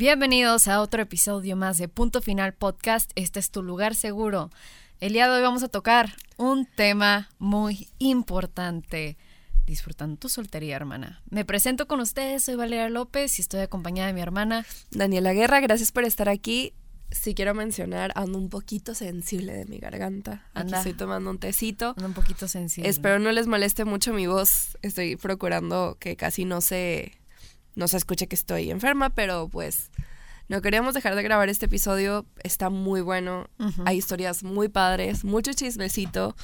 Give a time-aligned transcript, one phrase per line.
[0.00, 3.10] Bienvenidos a otro episodio más de Punto Final Podcast.
[3.16, 4.48] Este es tu lugar seguro.
[4.98, 9.18] El día de hoy vamos a tocar un tema muy importante.
[9.66, 11.20] Disfrutando tu soltería, hermana.
[11.28, 15.60] Me presento con ustedes, soy Valeria López y estoy acompañada de mi hermana Daniela Guerra,
[15.60, 16.72] gracias por estar aquí.
[17.10, 20.46] Si quiero mencionar, ando un poquito sensible de mi garganta.
[20.54, 20.78] Aquí Anda.
[20.78, 21.94] estoy tomando un tecito.
[22.02, 22.88] un poquito sensible.
[22.88, 24.78] Espero no les moleste mucho mi voz.
[24.80, 27.19] Estoy procurando que casi no se,
[27.74, 29.90] no se escuche que estoy enferma, pero pues
[30.48, 32.26] no queríamos dejar de grabar este episodio.
[32.42, 33.48] Está muy bueno.
[33.84, 36.34] Hay historias muy padres, mucho chismecito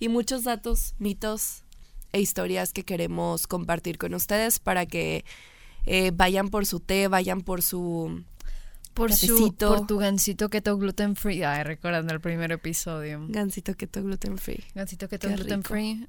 [0.00, 1.62] y muchos datos, mitos
[2.12, 5.24] e historias que queremos compartir con ustedes para que
[5.86, 8.24] eh, vayan por su té, vayan por su
[8.94, 11.42] por, su, por tu gansito keto gluten free.
[11.42, 13.24] Ay, recordando el primer episodio.
[13.28, 14.62] gansito keto gluten free.
[14.74, 15.68] Gansito keto Qué gluten rico.
[15.68, 16.08] free.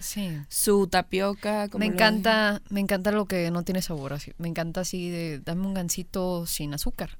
[0.00, 0.40] Sí.
[0.48, 1.68] Su tapioca.
[1.68, 4.32] como Me encanta, me encanta lo que no tiene sabor así.
[4.38, 7.18] Me encanta así de dame un gansito sin azúcar.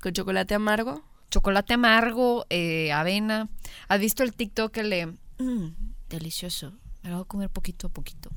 [0.00, 1.02] Con chocolate amargo.
[1.30, 3.48] Chocolate amargo, eh, avena.
[3.88, 5.06] ¿Has visto el TikTok que le
[5.38, 5.74] "Mm,
[6.08, 6.72] delicioso?
[7.02, 8.30] Me lo voy a comer poquito a poquito.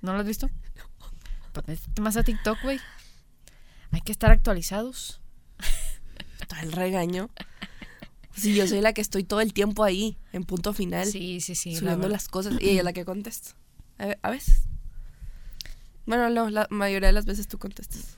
[0.00, 0.48] ¿No lo has visto?
[1.52, 2.80] Pues métete más a TikTok, güey.
[3.90, 5.20] Hay que estar actualizados.
[6.48, 7.28] Todo el regaño.
[8.34, 11.54] Sí, yo soy la que estoy todo el tiempo ahí, en punto final, Sí, sí,
[11.54, 11.72] sí.
[11.74, 12.54] la subiendo las cosas.
[12.60, 13.56] Y ella es la que contesta.
[14.22, 14.62] A veces.
[16.06, 18.16] Bueno, no, la mayoría de las veces tú contestas.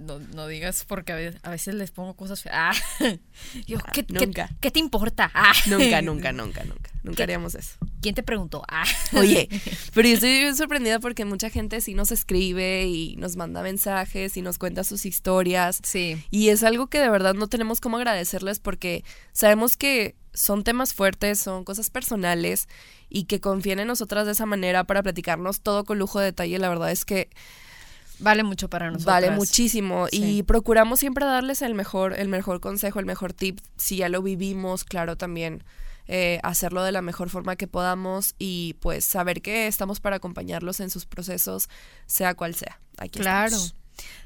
[0.00, 2.56] No, no digas porque a veces, a veces les pongo cosas feas.
[2.56, 2.72] Ah.
[3.66, 4.48] Yo, ¿qué, qué- Nunca.
[4.60, 5.30] ¿qué, te importa?
[5.34, 5.52] Ah.
[5.66, 6.90] Nunca, nunca, nunca, nunca.
[7.02, 7.76] Nunca haríamos eso.
[8.02, 8.62] ¿Quién te preguntó?
[8.68, 8.84] Ah.
[9.16, 9.48] Oye,
[9.94, 14.42] pero yo estoy sorprendida porque mucha gente sí nos escribe y nos manda mensajes y
[14.42, 15.80] nos cuenta sus historias.
[15.82, 16.22] Sí.
[16.30, 20.94] Y es algo que de verdad no tenemos cómo agradecerles porque sabemos que son temas
[20.94, 22.68] fuertes, son cosas personales
[23.08, 26.58] y que confían en nosotras de esa manera para platicarnos todo con lujo de detalle.
[26.58, 27.28] La verdad es que
[28.20, 29.06] Vale mucho para nosotros.
[29.06, 30.38] vale muchísimo Sí.
[30.38, 33.58] y procuramos siempre darles el mejor, el mejor consejo, el mejor tip.
[33.76, 35.64] Si ya lo vivimos, claro, también
[36.06, 40.80] eh, hacerlo de la mejor forma que podamos y pues saber que estamos para acompañarlos
[40.80, 41.68] en sus procesos,
[42.06, 42.80] sea cual sea.
[42.98, 43.46] Aquí Claro.
[43.46, 43.74] estamos.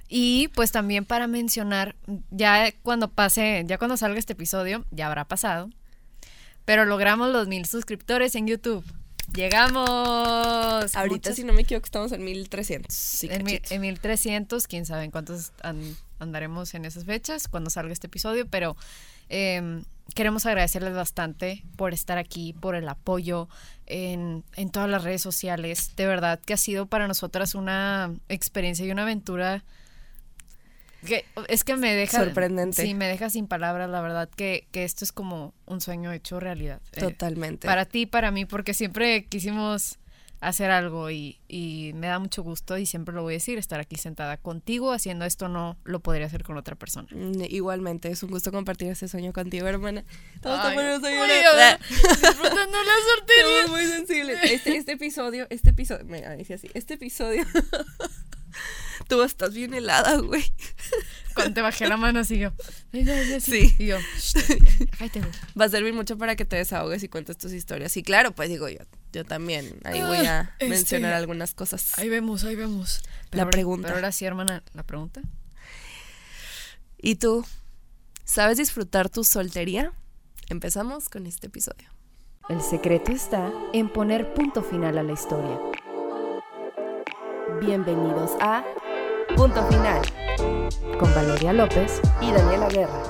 [0.09, 1.95] Y pues también para mencionar,
[2.31, 5.69] ya cuando pase, ya cuando salga este episodio, ya habrá pasado.
[6.65, 8.85] Pero logramos los mil suscriptores en YouTube.
[9.34, 10.95] Llegamos.
[10.97, 12.95] Ahorita, Muchas- si no me equivoco, estamos en 1300.
[12.95, 17.71] Sí, en, mi- en 1300, quién sabe en cuántos an- andaremos en esas fechas cuando
[17.71, 18.77] salga este episodio, pero
[19.28, 19.83] eh,
[20.15, 23.49] queremos agradecerles bastante por estar aquí, por el apoyo
[23.87, 25.93] en, en todas las redes sociales.
[25.97, 29.65] De verdad que ha sido para nosotras una experiencia y una aventura
[31.05, 32.83] que es que me deja Sorprendente.
[32.83, 36.41] Sí, me deja sin palabras, la verdad que, que esto es como un sueño hecho
[36.41, 36.81] realidad.
[36.93, 37.67] Eh, Totalmente.
[37.67, 39.99] para ti y para mí, porque siempre quisimos
[40.45, 43.81] hacer algo y, y me da mucho gusto y siempre lo voy a decir, estar
[43.81, 47.09] aquí sentada contigo haciendo esto no lo podría hacer con otra persona.
[47.11, 50.05] Mm, Igualmente, es un gusto compartir este sueño contigo, hermana.
[50.43, 51.77] Todos Ay, estamos ay,
[52.21, 52.93] disfrutando la.
[53.37, 54.39] Estamos muy sensibles.
[54.45, 57.45] Este, este episodio, este episodio, me dice así, este episodio.
[59.09, 60.45] Tú estás bien helada, güey.
[61.35, 62.53] Cuando te bajé la mano así yo.
[63.41, 63.75] Sí.
[63.79, 63.99] Y yo.
[65.61, 67.97] Va a servir mucho para que te desahogues y cuentes tus historias.
[67.97, 68.79] Y claro, pues digo yo,
[69.13, 69.79] yo también.
[69.85, 71.99] Ahí voy a Ah, este, mencionar algunas cosas.
[71.99, 73.03] Ahí vemos, ahí vemos.
[73.33, 73.89] La ahora- pregunta.
[73.89, 75.21] Pero ahora sí, hermana, la pregunta.
[76.99, 77.45] ¿Y tú?
[78.25, 79.93] ¿Sabes disfrutar tu soltería?
[80.49, 81.89] Empezamos con este episodio.
[82.49, 85.59] El secreto está en poner punto final a la historia.
[87.61, 88.65] Bienvenidos a
[89.37, 90.03] Punto Final
[90.99, 93.03] Con Valeria López y Daniela Guerra.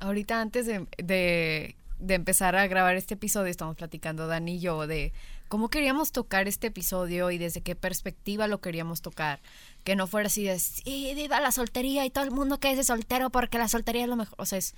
[0.00, 4.86] Ahorita antes de, de- de empezar a grabar este episodio, estamos platicando Dani y yo
[4.86, 5.12] de
[5.48, 9.40] cómo queríamos tocar este episodio y desde qué perspectiva lo queríamos tocar.
[9.84, 12.76] Que no fuera así de, sí, viva la soltería y todo el mundo que es
[12.76, 14.34] de soltero porque la soltería es lo mejor.
[14.38, 14.74] O sea, es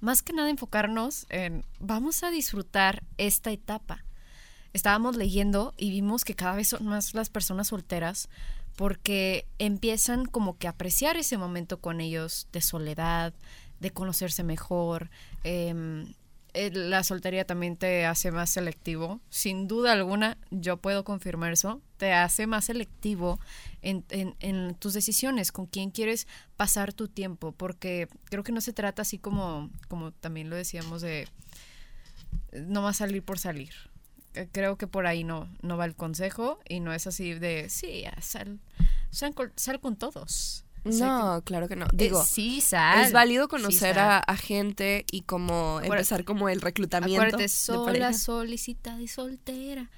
[0.00, 4.04] más que nada enfocarnos en, vamos a disfrutar esta etapa.
[4.72, 8.28] Estábamos leyendo y vimos que cada vez son más las personas solteras
[8.76, 13.34] porque empiezan como que a apreciar ese momento con ellos de soledad,
[13.80, 15.10] de conocerse mejor.
[15.44, 16.14] em,
[16.52, 19.20] eh, la soltería también te hace más selectivo.
[19.30, 21.80] Sin duda alguna, yo puedo confirmar eso.
[21.96, 23.38] Te hace más selectivo
[23.82, 26.26] en, tus decisiones, con quién quieres
[26.56, 27.52] pasar tu tiempo.
[27.52, 31.28] Porque creo que no se trata así como, como también lo decíamos de
[32.52, 33.89] no más salir por salir.
[34.34, 37.68] Eh, Creo que por ahí no, no va el consejo y no es así de,
[37.68, 38.58] sí, sal,
[39.10, 40.64] sal, con, sal con todos.
[40.84, 41.86] O sea, No, claro que no.
[41.88, 43.04] que- Digo, eh, sí, sal.
[43.04, 47.20] es válido conocer a, a gente y como Acuérdate- empezar como el reclutamiento.
[47.20, 49.90] Acuérdate, sola, solicitada y soltera.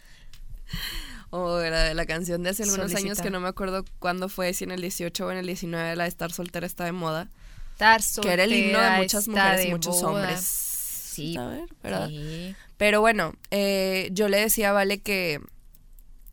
[1.30, 4.64] O la, la canción de hace algunos años que no me acuerdo cuándo fue, si
[4.64, 7.28] en el 18 o en el 19, la de estar soltera está de moda.
[7.72, 8.28] Estar soltera.
[8.30, 10.71] Que era el himno de muchas mujeres y muchos hombres.
[11.12, 11.36] Sí,
[11.82, 12.10] ¿verdad?
[12.78, 15.40] Pero bueno, eh, yo le decía a Vale que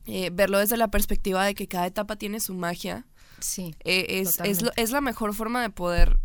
[0.06, 3.06] eh, verlo desde la perspectiva de que cada etapa tiene su magia.
[3.40, 3.76] Sí.
[3.84, 6.18] Eh, es, es, es, la mejor forma de poder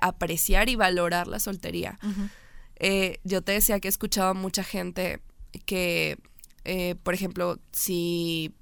[0.00, 1.98] apreciar y valorar la soltería.
[3.22, 5.20] yo te decía que he escuchado a mucha gente
[5.64, 6.18] que,
[7.04, 8.54] por ejemplo, si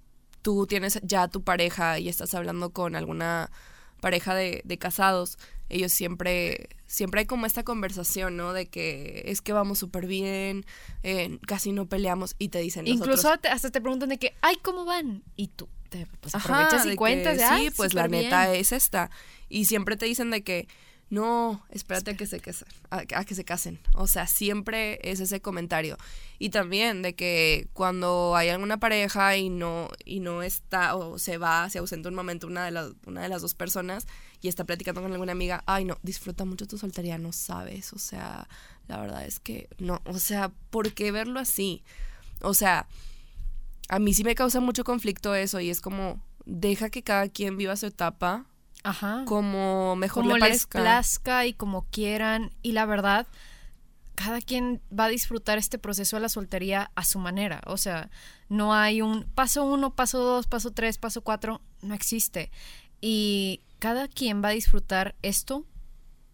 [0.43, 3.51] tú tienes ya tu pareja y estás hablando con alguna
[4.01, 5.39] pareja de, de casados,
[5.69, 8.53] ellos siempre, siempre hay como esta conversación, ¿no?
[8.53, 10.65] De que es que vamos súper bien,
[11.03, 14.85] eh, casi no peleamos y te dicen Incluso hasta te preguntan de que, ay, ¿cómo
[14.85, 15.25] van?
[15.35, 19.11] Y tú te pues, aprovechas y cuentas de, Sí, pues la neta es esta.
[19.49, 20.69] Y siempre te dicen de que,
[21.09, 23.79] no, espérate a que se casen, a, que se casen.
[23.95, 25.97] O sea, siempre es ese comentario.
[26.41, 31.39] Y también de que cuando hay alguna pareja y no, y no está, o se
[31.39, 34.07] va, se ausenta un momento una de, las, una de las dos personas
[34.43, 37.93] y está platicando con alguna amiga, ay no, disfruta mucho tu soltería, no sabes.
[37.93, 38.49] O sea,
[38.89, 41.85] la verdad es que no, o sea, ¿por qué verlo así?
[42.41, 42.89] O sea,
[43.89, 47.57] a mí sí me causa mucho conflicto eso y es como, deja que cada quien
[47.57, 48.47] viva su etapa
[48.83, 49.25] Ajá.
[49.27, 52.53] como mejor como les plazca y como quieran.
[52.63, 53.27] Y la verdad,
[54.17, 57.61] cada quien va a disfrutar este proceso de la soltería a su manera.
[57.67, 58.11] O sea,
[58.49, 62.51] no hay un paso uno, paso dos, paso tres, paso cuatro, no existe.
[63.01, 65.65] Y cada quien va a disfrutar esto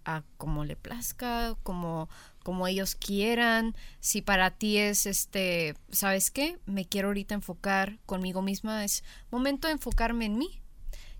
[0.05, 2.09] a como le plazca, como,
[2.43, 3.75] como ellos quieran.
[4.01, 6.59] Si para ti es este, ¿sabes qué?
[6.67, 10.62] Me quiero ahorita enfocar conmigo misma, es momento de enfocarme en mí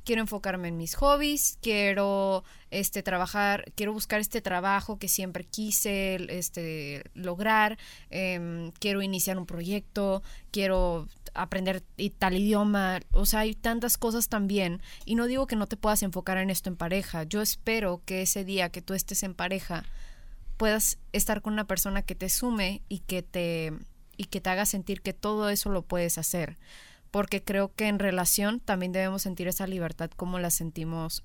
[0.05, 6.19] quiero enfocarme en mis hobbies, quiero este trabajar, quiero buscar este trabajo que siempre quise
[6.29, 7.79] este lograr,
[8.11, 11.83] em, quiero iniciar un proyecto, quiero aprender
[12.19, 16.03] tal idioma, o sea, hay tantas cosas también y no digo que no te puedas
[16.03, 19.85] enfocar en esto en pareja, yo espero que ese día que tú estés en pareja
[20.57, 23.73] puedas estar con una persona que te sume y que te
[24.17, 26.59] y que te haga sentir que todo eso lo puedes hacer
[27.13, 31.23] porque creo que en relación también debemos sentir esa libertad como la sentimos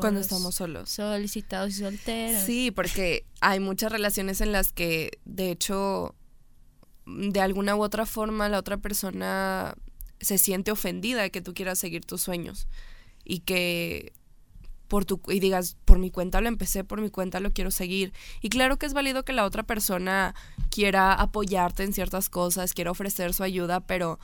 [0.00, 0.90] cuando estamos solos.
[0.90, 2.42] Solicitados y solteros.
[2.42, 6.14] Sí, porque hay muchas relaciones en las que, de hecho,
[7.06, 9.74] de alguna u otra forma la otra persona
[10.20, 12.66] se siente ofendida de que tú quieras seguir tus sueños
[13.24, 14.12] y que
[14.88, 18.12] por tu y digas por mi cuenta lo empecé por mi cuenta lo quiero seguir
[18.40, 20.34] y claro que es válido que la otra persona
[20.70, 24.18] quiera apoyarte en ciertas cosas quiera ofrecer su ayuda pero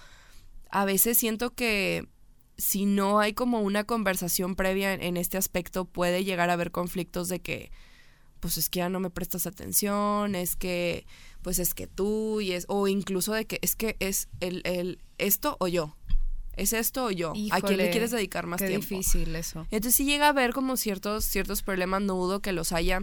[0.73, 2.09] a veces siento que
[2.57, 7.29] si no hay como una conversación previa en, este aspecto, puede llegar a haber conflictos
[7.29, 7.71] de que,
[8.41, 11.07] pues es que ya no me prestas atención, es que,
[11.43, 14.99] pues es que tú, y es, o incluso de que es que es el, el
[15.19, 15.97] esto o yo.
[16.55, 17.33] ¿Es esto o yo?
[17.51, 18.87] ¿A quién le quieres dedicar más qué tiempo?
[18.87, 19.67] difícil eso.
[19.71, 23.03] Entonces sí llega a haber como ciertos, ciertos problemas, no dudo que los haya.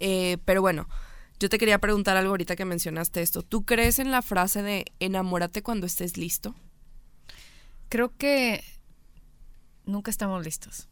[0.00, 0.88] Eh, pero bueno,
[1.38, 3.42] yo te quería preguntar algo ahorita que mencionaste esto.
[3.42, 6.54] ¿Tú crees en la frase de enamórate cuando estés listo?
[7.88, 8.64] Creo que
[9.84, 10.88] nunca estamos listos.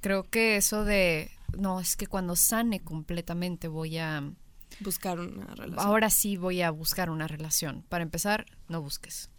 [0.00, 4.32] Creo que eso de, no, es que cuando sane completamente voy a...
[4.80, 5.78] Buscar una relación.
[5.78, 7.84] Ahora sí voy a buscar una relación.
[7.88, 9.30] Para empezar, no busques.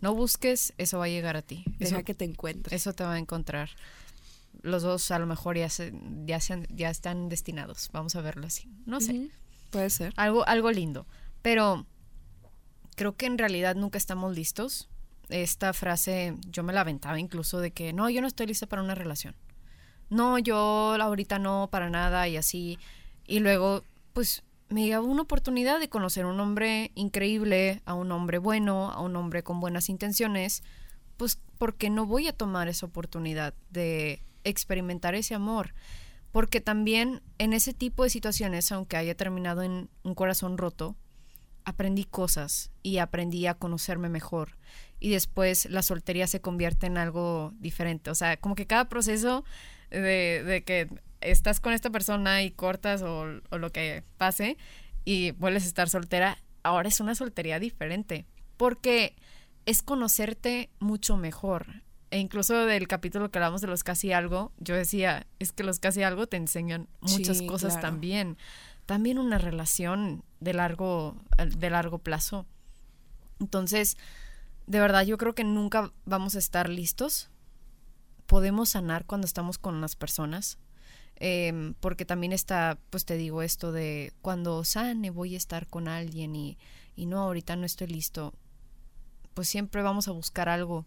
[0.00, 1.64] No busques, eso va a llegar a ti.
[1.78, 2.80] Deja que te encuentres.
[2.80, 3.70] Eso te va a encontrar.
[4.62, 5.92] Los dos a lo mejor ya, se,
[6.24, 6.38] ya,
[6.70, 7.90] ya están destinados.
[7.92, 8.70] Vamos a verlo así.
[8.86, 9.30] No sé.
[9.70, 10.12] Puede ser.
[10.16, 11.06] Algo, algo lindo.
[11.42, 11.86] Pero
[12.96, 14.88] creo que en realidad nunca estamos listos
[15.30, 18.82] esta frase yo me la aventaba incluso de que no, yo no estoy lista para
[18.82, 19.34] una relación.
[20.10, 22.78] No, yo ahorita no, para nada y así.
[23.26, 28.10] Y luego, pues me dio una oportunidad de conocer a un hombre increíble, a un
[28.12, 30.62] hombre bueno, a un hombre con buenas intenciones,
[31.16, 35.74] pues porque no voy a tomar esa oportunidad de experimentar ese amor.
[36.32, 40.94] Porque también en ese tipo de situaciones, aunque haya terminado en un corazón roto,
[41.68, 44.58] aprendí cosas y aprendí a conocerme mejor
[45.00, 48.10] y después la soltería se convierte en algo diferente.
[48.10, 49.44] O sea, como que cada proceso
[49.90, 50.88] de, de que
[51.20, 54.56] estás con esta persona y cortas o, o, lo que pase
[55.04, 58.26] y vuelves a estar soltera, ahora es una soltería diferente.
[58.56, 59.14] Porque
[59.66, 61.82] es conocerte mucho mejor.
[62.10, 65.78] E incluso del capítulo que hablamos de los casi algo, yo decía, es que los
[65.78, 68.38] casi algo te enseñan muchas cosas también.
[68.88, 71.14] También una relación de largo,
[71.58, 72.46] de largo plazo.
[73.38, 73.98] Entonces,
[74.66, 77.28] de verdad yo creo que nunca vamos a estar listos.
[78.24, 80.56] Podemos sanar cuando estamos con las personas.
[81.16, 85.86] Em, porque también está, pues te digo esto de cuando sane voy a estar con
[85.86, 86.56] alguien y,
[86.96, 88.32] y no, ahorita no estoy listo.
[89.34, 90.86] pues siempre vamos a buscar algo.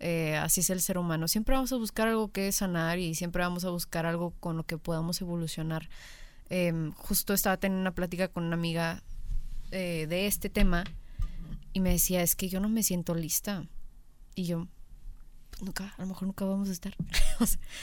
[0.00, 1.28] Eh, así es el ser humano.
[1.28, 4.64] Siempre vamos a buscar algo que sanar y siempre vamos a buscar algo con lo
[4.64, 5.90] que podamos evolucionar.
[6.50, 9.02] Em, justo estaba teniendo una plática con una amiga
[9.70, 10.84] eh, de este tema
[11.72, 13.66] y me decía, es que yo no me siento lista.
[14.34, 14.68] Y yo,
[15.50, 16.94] pues nunca, a lo mejor nunca vamos a estar.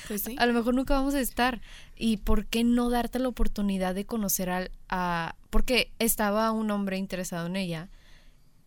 [0.08, 0.36] Pues sí.
[0.39, 1.62] A lo mejor nunca vamos a estar.
[1.98, 5.36] ¿Y por qué no darte la oportunidad de conocer al, a...
[5.50, 7.89] Porque estaba un hombre interesado en ella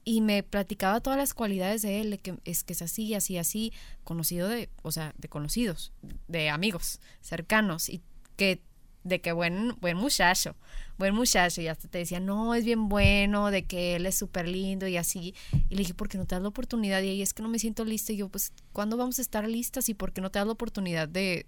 [0.05, 3.73] y me platicaba todas las cualidades de él, que es que es así, así, así,
[4.05, 5.93] conocido de, o sea, de conocidos,
[6.29, 8.03] de amigos cercanos y
[8.37, 8.61] que
[9.05, 10.57] de que buen buen muchacho,
[10.99, 14.49] buen muchacho y hasta te decía, "No, es bien bueno, de que él es súper
[14.49, 15.35] lindo y así."
[15.69, 17.59] Y le dije, "¿Por qué no te das la oportunidad?" Y "Es que no me
[17.59, 19.89] siento lista." Y yo, "Pues, ¿cuándo vamos a estar listas?
[19.89, 21.47] ¿Y por qué no te das la oportunidad de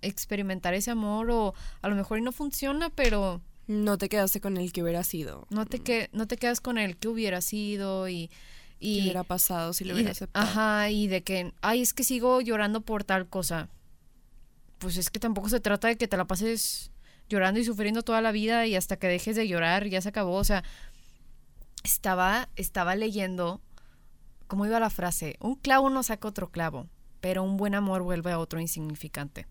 [0.00, 4.56] experimentar ese amor o a lo mejor y no funciona, pero No te quedaste con
[4.56, 5.46] el que hubiera sido.
[5.50, 8.28] no te que no te quedas con el que hubiera sido y
[8.80, 10.44] y ¿Qué hubiera pasado si lo hubiera aceptado?
[10.44, 13.68] Ajá, y de que, ay, es que sigo llorando por tal cosa.
[14.78, 16.90] Pues es que tampoco se trata de que te la pases
[17.32, 20.34] llorando y sufriendo toda la vida y hasta que dejes de llorar ya se acabó.
[20.36, 20.62] O sea,
[21.82, 23.60] estaba, estaba leyendo,
[24.46, 25.36] ¿cómo iba la frase?
[25.40, 26.88] Un clavo no saca otro clavo,
[27.20, 29.46] pero un buen amor vuelve a otro insignificante.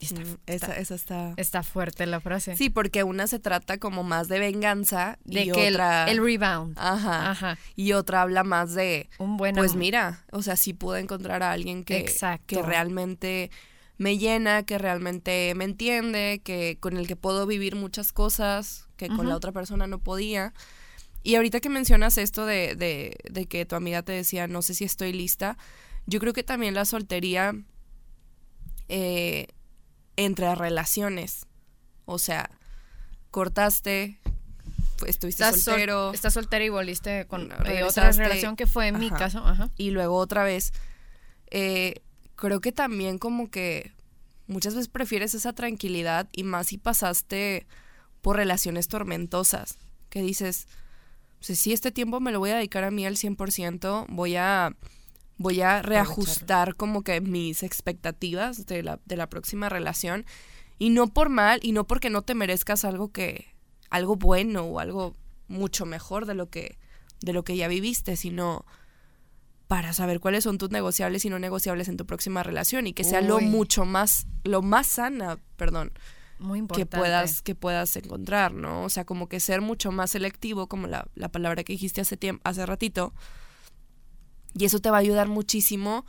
[0.00, 1.34] Está, Mm, está- esa, esa está...
[1.36, 2.56] está fuerte la frase.
[2.56, 6.10] Sí, porque una se trata como más de venganza de y que el- otra...
[6.10, 6.76] el, rebound.
[6.78, 7.30] Ajá.
[7.30, 7.58] Ajá.
[7.76, 9.08] Y otra habla más de...
[9.18, 9.78] Un buen Pues amor.
[9.80, 12.44] mira, o sea, sí pude encontrar a alguien que, Exacto.
[12.48, 13.50] que realmente
[13.96, 19.08] me llena, que realmente me entiende, que con el que puedo vivir muchas cosas que
[19.08, 20.52] con la otra persona no podía.
[21.22, 24.74] Y ahorita que mencionas esto de, de, de que tu amiga te decía, no sé
[24.74, 25.56] si estoy lista,
[26.06, 27.54] yo creo que también la soltería
[28.88, 29.46] eh,
[30.16, 31.46] entre relaciones,
[32.04, 32.50] o sea,
[33.30, 34.18] cortaste,
[35.06, 38.98] estuviste Estás sol- soltero, estás soltera y volviste con eh, otra relación que fue en
[38.98, 39.38] mi caso.
[39.38, 39.70] Ajá.
[39.76, 40.72] y luego otra vez,
[41.50, 41.94] eh,
[42.36, 43.92] creo que también como que
[44.46, 47.66] muchas veces prefieres esa tranquilidad y más si pasaste
[48.20, 50.66] por relaciones tormentosas, que dices,
[51.44, 54.74] pues sí, este tiempo me lo voy a dedicar a mí al 100%, voy a,
[55.36, 60.24] voy a reajustar como que mis expectativas de la, de la próxima relación
[60.78, 63.54] y no por mal y no porque no te merezcas algo que,
[63.90, 65.14] algo bueno o algo
[65.48, 66.78] mucho mejor de lo que,
[67.20, 68.64] de lo que ya viviste, sino
[69.74, 73.02] para saber cuáles son tus negociables y no negociables en tu próxima relación y que
[73.02, 75.90] sea lo mucho más, lo más sana, perdón,
[76.38, 76.96] Muy que importante.
[76.96, 78.84] puedas, que puedas encontrar, ¿no?
[78.84, 82.16] O sea, como que ser mucho más selectivo, como la, la palabra que dijiste hace
[82.16, 83.14] tiempo, hace ratito.
[84.56, 86.06] Y eso te va a ayudar muchísimo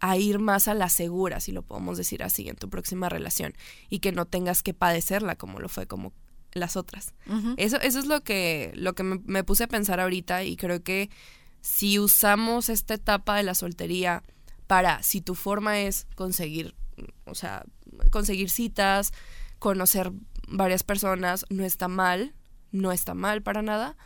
[0.00, 3.52] a ir más a la segura, si lo podemos decir así, en tu próxima relación.
[3.90, 6.14] Y que no tengas que padecerla como lo fue como
[6.52, 7.12] las otras.
[7.58, 10.82] Eso, eso es lo que, lo que me, me puse a pensar ahorita y creo
[10.82, 11.10] que
[11.62, 14.22] si usamos esta etapa de la soltería
[14.66, 16.74] para, si tu forma es conseguir,
[17.24, 17.64] o sea,
[18.10, 19.12] conseguir citas,
[19.58, 20.12] conocer
[20.48, 22.34] varias personas, no está mal,
[22.72, 23.96] no está mal para nada,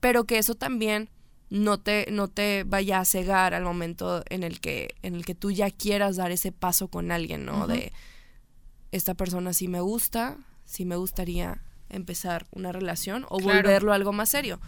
[0.00, 1.10] pero que eso también
[1.48, 5.34] no te, no te vaya a cegar al momento en el que, en el que
[5.34, 7.66] tú ya quieras dar ese paso con alguien, ¿no?
[7.66, 7.92] De
[8.92, 13.62] esta persona sí me gusta, sí me gustaría empezar una relación o Claro.
[13.62, 14.60] volverlo algo más serio.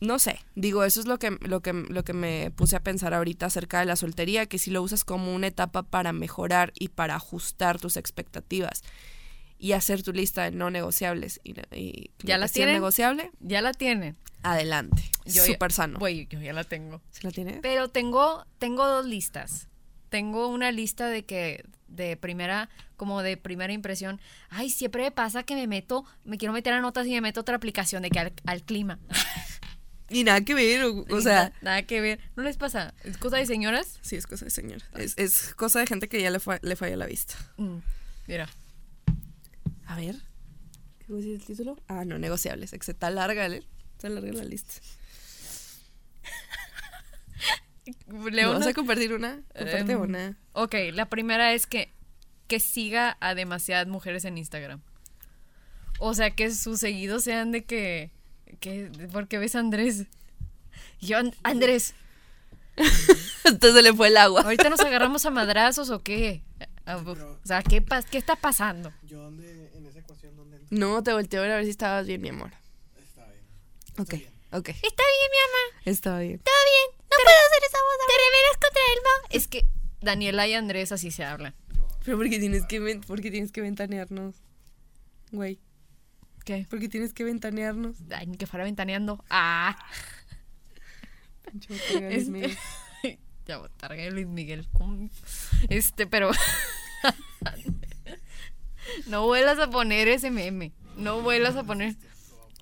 [0.00, 3.14] No sé, digo, eso es lo que, lo que, lo que me puse a pensar
[3.14, 6.88] ahorita acerca de la soltería, que si lo usas como una etapa para mejorar y
[6.88, 8.82] para ajustar tus expectativas
[9.58, 12.74] y hacer tu lista de no negociables y, y ¿Ya la tienen?
[12.74, 14.16] negociable, Ya la tienen.
[14.44, 15.02] adelante.
[15.24, 15.98] Yo Súper sano.
[15.98, 17.02] Güey, yo ya la tengo.
[17.10, 17.58] ¿Sí la tiene?
[17.60, 19.66] Pero tengo, tengo dos listas.
[20.10, 24.20] Tengo una lista de que, de primera, como de primera impresión.
[24.48, 27.40] Ay, siempre me pasa que me meto, me quiero meter a notas y me meto
[27.40, 29.00] a otra aplicación de que al, al clima.
[30.10, 32.18] Y nada que ver, o, sea, na- nada que ver.
[32.36, 32.94] ¿No les pasa?
[33.04, 33.98] ¿Es cosa de señoras?
[34.02, 34.82] sí, es cosa de señor.
[34.96, 37.34] Es, es cosa de gente que ya le, fa- le falla la vista.
[37.58, 37.78] Mm,
[38.26, 38.48] mira.
[39.86, 40.16] A ver.
[41.06, 41.78] ¿Qué decir el título?
[41.88, 42.72] Ah, no, negociables.
[42.72, 43.62] Está larga, ¿eh?
[43.96, 44.74] Está larga la lista.
[48.24, 49.40] ¿Le Leo vas a compartir una?
[49.56, 50.36] Comparte Em, una.
[50.52, 51.92] Ok, la primera es que,
[52.46, 54.80] que siga a demasiadas mujeres en Instagram.
[56.00, 58.10] O sea, que sus seguidos sean de que,
[58.60, 60.04] que porque ves a Andrés.
[61.00, 61.94] Yo, "And- Andrés,
[63.44, 64.42] Entonces le fue el agua.
[64.42, 66.42] ¿ahorita nos agarramos a madrazos o qué?
[66.86, 68.92] Ah, O sea, ¿qué, pas- qué está pasando?
[69.02, 70.78] Yo dónde, en esa ecuación, ¿dónde entro?
[70.78, 72.52] No, te volteo a ver a ver si estabas bien, mi amor.
[72.96, 73.42] Está bien.
[73.98, 74.30] Ok, bien.
[74.52, 74.68] ok.
[74.68, 75.82] Está bien, mi amor.
[75.84, 76.34] Está bien.
[76.36, 76.98] Está bien.
[77.10, 78.06] No puedo hacer esa voz.
[78.06, 79.28] ¿Te rebelas contra el mo?
[79.30, 79.64] Es que
[80.00, 81.54] Daniela y Andrés así se hablan.
[82.04, 84.36] Pero porque tienes que, porque tienes que ventanearnos.
[85.32, 85.58] Güey,
[86.48, 86.66] ¿Qué?
[86.70, 87.96] porque tienes que ventanearnos.
[88.10, 89.22] Ay, ni que fuera ventaneando.
[89.28, 89.76] Ah.
[91.68, 92.56] Este-
[93.46, 94.66] ya botarga de Luis Miguel.
[95.68, 96.30] Este, pero.
[99.08, 100.72] no vuelas a poner ese meme.
[100.96, 101.96] No vuelas a poner.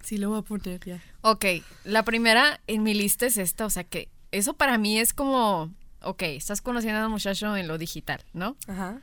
[0.02, 1.00] Sí, lo voy a poner ya.
[1.20, 1.44] Ok,
[1.84, 3.66] la primera en mi lista es esta.
[3.66, 5.72] O sea que eso para mí es como.
[6.02, 8.56] Ok, estás conociendo a un muchacho en lo digital, ¿no?
[8.66, 9.00] Ajá.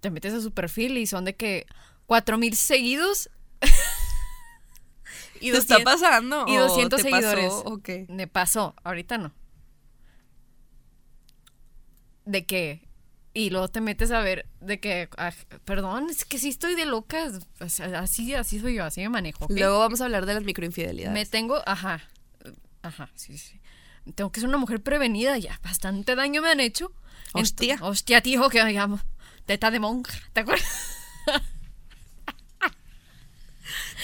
[0.00, 1.64] Te metes a su perfil y son de que.
[2.04, 3.30] Cuatro mil seguidos.
[5.40, 6.44] y ¿Te está 200 pasando?
[6.48, 7.52] y o 200 te pasó, seguidores.
[7.64, 8.06] ¿O qué?
[8.08, 9.32] Me pasó, ahorita no.
[12.24, 12.88] De que.
[13.32, 15.08] Y luego te metes a ver de que.
[15.16, 15.32] ah,
[15.64, 17.30] perdón, es que sí estoy de loca.
[17.60, 19.44] o sea, así, así soy yo, así me manejo.
[19.44, 19.52] ¿ok?
[19.52, 21.12] Luego vamos a hablar de las microinfidelidades.
[21.12, 21.62] Me tengo.
[21.66, 22.00] Ajá.
[22.82, 23.60] Ajá, sí, sí.
[24.14, 25.60] Tengo que ser una mujer prevenida ya.
[25.62, 26.92] Bastante daño me han hecho.
[27.32, 29.00] Hostia, tío, que me llamo.
[29.46, 30.18] Teta de monja.
[30.32, 30.66] ¿Te acuerdas?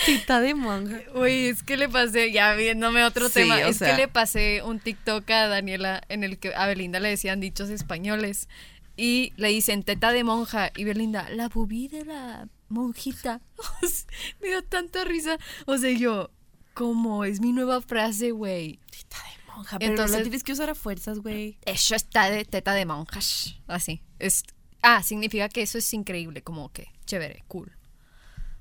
[0.04, 1.00] Tita de monja.
[1.14, 3.90] Uy, es que le pasé, ya viéndome otro Sí, tema, es sea.
[3.94, 7.70] que le pasé un TikTok a Daniela en el que a Belinda le decían dichos
[7.70, 8.48] españoles
[8.96, 13.40] y le dicen teta de monja y Belinda, la bubí de la monjita.
[14.42, 15.38] Me dio tanta risa.
[15.66, 16.30] O sea, yo,
[16.74, 17.24] ¿cómo?
[17.24, 18.78] Es mi nueva frase, güey.
[18.90, 19.78] Tita de monja.
[19.78, 21.58] Pero Entonces- la tienes que usar a fuerzas, güey.
[21.64, 23.56] Eso está de teta de monjas.
[23.66, 24.02] Así.
[24.18, 24.42] Es,
[24.82, 27.72] ah, significa que eso es increíble, como que chévere, cool.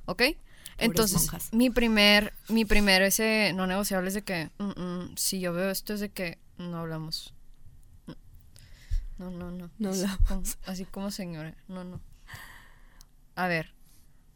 [0.06, 0.22] ¿Ok?
[0.78, 1.54] Entonces, monjas.
[1.54, 5.70] mi primer, mi primer ese no negociable es de que, mm, mm, si yo veo
[5.72, 7.34] esto es de que no hablamos.
[9.18, 9.70] No, no, no.
[9.80, 10.28] No Así hablamos.
[10.28, 11.56] como- así como señora.
[11.70, 12.02] No, no.
[13.36, 13.74] A ver.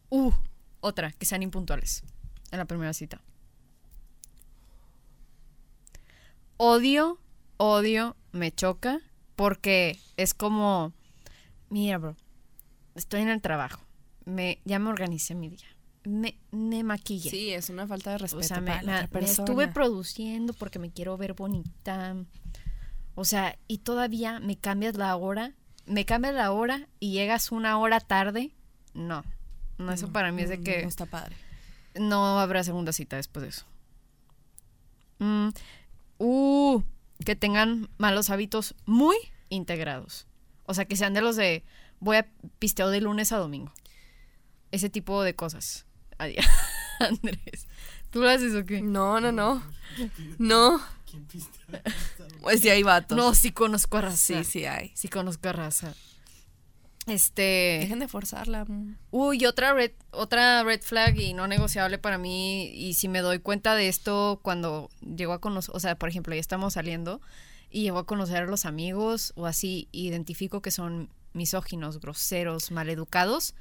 [0.09, 0.31] Uh,
[0.79, 2.03] otra, que sean impuntuales
[2.51, 3.21] en la primera cita.
[6.57, 7.19] Odio,
[7.57, 8.99] odio, me choca
[9.35, 10.93] porque es como,
[11.69, 12.15] mira, bro,
[12.95, 13.81] estoy en el trabajo,
[14.25, 15.67] me, ya me organicé mi día,
[16.03, 17.29] me, me maquillé.
[17.29, 19.31] Sí, es una falta de respeto O sea, me, la otra me persona.
[19.45, 22.15] estuve produciendo porque me quiero ver bonita.
[23.15, 25.53] O sea, y todavía me cambias la hora,
[25.85, 28.51] me cambias la hora y llegas una hora tarde.
[28.93, 29.23] No,
[29.77, 31.35] no, eso para mí es de que No está padre.
[31.95, 33.65] no habrá segunda cita después de eso.
[35.19, 35.49] Mm,
[36.19, 36.81] uh,
[37.25, 39.17] que tengan malos hábitos muy
[39.49, 40.27] integrados.
[40.65, 41.63] O sea, que sean de los de
[41.99, 42.27] voy a
[42.59, 43.73] pisteo de lunes a domingo.
[44.71, 45.85] Ese tipo de cosas.
[46.99, 47.67] Andrés,
[48.11, 48.81] ¿tú lo haces o qué?
[48.81, 49.63] No, no, no.
[50.37, 50.81] No.
[51.09, 51.59] ¿Quién piste?
[52.41, 53.17] Pues sí hay vatos.
[53.17, 54.17] No, sí conozco a raza.
[54.17, 54.91] Sí, sí hay.
[54.95, 55.93] Sí conozco a raza.
[57.07, 57.79] Este.
[57.81, 58.65] Dejen de forzarla.
[59.11, 62.67] Uy, otra red, otra red flag y no negociable para mí.
[62.67, 66.35] Y si me doy cuenta de esto cuando llego a conocer, o sea, por ejemplo,
[66.35, 67.21] ya estamos saliendo
[67.71, 73.55] y llego a conocer a los amigos o así, identifico que son misóginos, groseros, maleducados,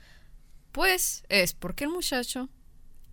[0.73, 2.49] pues es porque el muchacho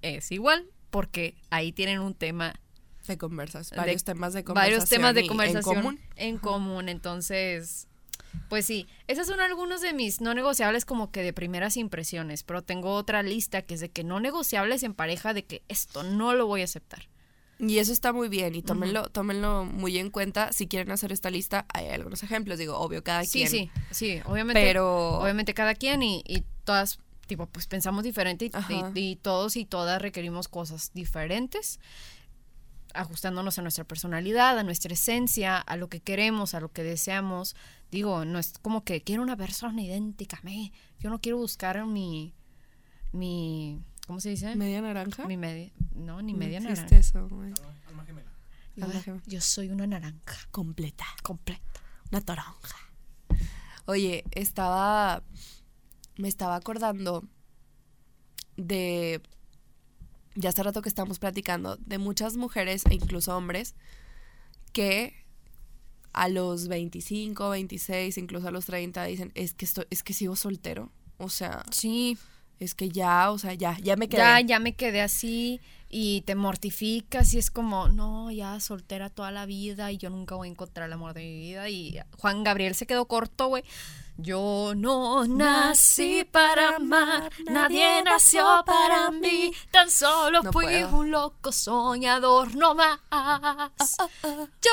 [0.01, 2.59] es igual, porque ahí tienen un tema
[3.07, 3.69] De conversas.
[3.71, 4.73] de- Varios temas de conversación.
[4.77, 5.99] varios temas de conversación En común.
[6.15, 7.87] en común, entonces
[8.49, 12.61] pues sí, esos son algunos de mis no negociables como que de primeras impresiones, pero
[12.63, 16.33] tengo otra lista que es de que no negociables en pareja de que esto no
[16.33, 17.07] lo voy a aceptar.
[17.59, 20.51] Y eso está muy bien y tómenlo, tómenlo muy en cuenta.
[20.51, 22.59] Si quieren hacer esta lista, hay algunos ejemplos.
[22.59, 23.49] Digo, obvio, cada Sí, quien.
[23.49, 28.51] sí, sí, obviamente Pero obviamente cada quien y, y todas tipo pues pensamos diferente y,
[28.53, 28.91] Ajá.
[28.95, 31.79] y- y todos y todas requerimos cosas diferentes
[32.93, 37.55] ajustándonos a nuestra personalidad, a nuestra esencia, a lo que queremos, a lo que deseamos.
[37.91, 40.71] Digo, no es como que quiero una persona idéntica a mí.
[40.99, 42.33] Yo no quiero buscar mi
[43.11, 44.55] mi ¿cómo se dice?
[44.55, 45.25] media naranja.
[45.27, 46.97] Mi media, no, ni No media existe naranja.
[46.97, 47.53] eso, güey.
[47.87, 48.31] Alma gemela.
[48.81, 51.05] A ver, yo soy una naranja Completa.
[51.23, 51.61] completa.
[52.11, 52.77] Una toronja.
[53.87, 55.21] Oye, estaba.
[56.17, 57.23] Me estaba acordando
[58.57, 59.21] de.
[60.35, 63.73] Ya hace rato que estamos platicando, de muchas mujeres e incluso hombres
[64.73, 65.13] que
[66.11, 70.35] a los 25, 26, incluso a los 30 dicen, es que estoy, es que sigo
[70.35, 70.91] soltero.
[71.17, 72.17] O sea, Sí,
[72.59, 74.21] es que ya, o sea, ya, ya me quedé.
[74.21, 79.31] ya, ya me quedé así y te mortificas y es como, no, ya soltera toda
[79.31, 81.69] la vida y yo nunca voy a encontrar el amor de mi vida.
[81.69, 83.63] Y Juan Gabriel se quedó corto, güey.
[84.17, 90.97] Yo no nací para amar, nadie nació para mí, tan solo No fui puedo.
[90.97, 92.99] un loco soñador, no más.
[94.23, 94.71] Yo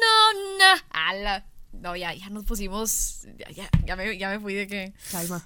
[0.00, 0.84] no na...
[0.90, 1.46] ala.
[1.72, 4.92] No, ya, ya nos pusimos, ya, ya, ya me, ya me fui de que...
[5.10, 5.42] Calma.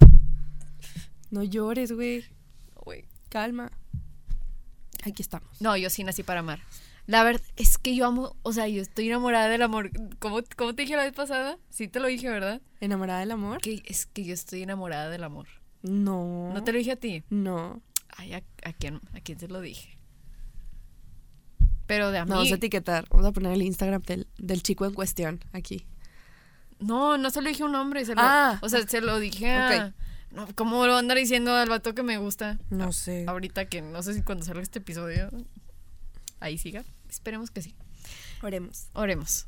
[1.31, 2.25] No llores, güey.
[2.75, 3.71] güey, Calma.
[5.05, 5.49] Aquí estamos.
[5.61, 6.59] No, yo sí nací para amar.
[7.07, 9.91] La verdad es que yo amo, o sea, yo estoy enamorada del amor.
[10.19, 11.57] ¿Cómo, cómo te dije la vez pasada?
[11.69, 12.61] Sí te lo dije, ¿verdad?
[12.81, 13.59] ¿Enamorada del amor?
[13.61, 15.47] Que es que yo estoy enamorada del amor.
[15.81, 16.51] No.
[16.53, 17.23] ¿No te lo dije a ti?
[17.29, 17.81] No.
[18.17, 19.97] Ay, ¿a, a quién, ¿a quién te lo dije?
[21.85, 23.07] Pero de No, vamos a etiquetar.
[23.09, 25.85] Vamos a poner el Instagram del, del chico en cuestión aquí.
[26.79, 28.03] No, no se lo dije a un hombre.
[28.05, 28.59] Se lo, Ah.
[28.61, 29.93] O sea, se lo dije a.
[30.31, 32.59] No, ¿Cómo lo a andar diciendo al vato que me gusta?
[32.69, 33.23] No sé.
[33.27, 35.29] Ahorita que no sé si cuando salga este episodio.
[36.41, 36.83] Ahí siga.
[37.09, 37.75] Esperemos que sí.
[38.41, 38.89] Oremos.
[38.93, 39.47] Oremos.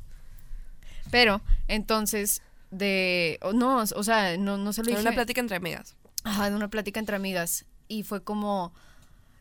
[1.10, 3.38] Pero, entonces, de.
[3.54, 5.00] No, o sea, no, no se lo dije.
[5.00, 5.96] una plática entre amigas.
[6.24, 7.66] Ajá, de una plática entre amigas.
[7.88, 8.72] Y fue como.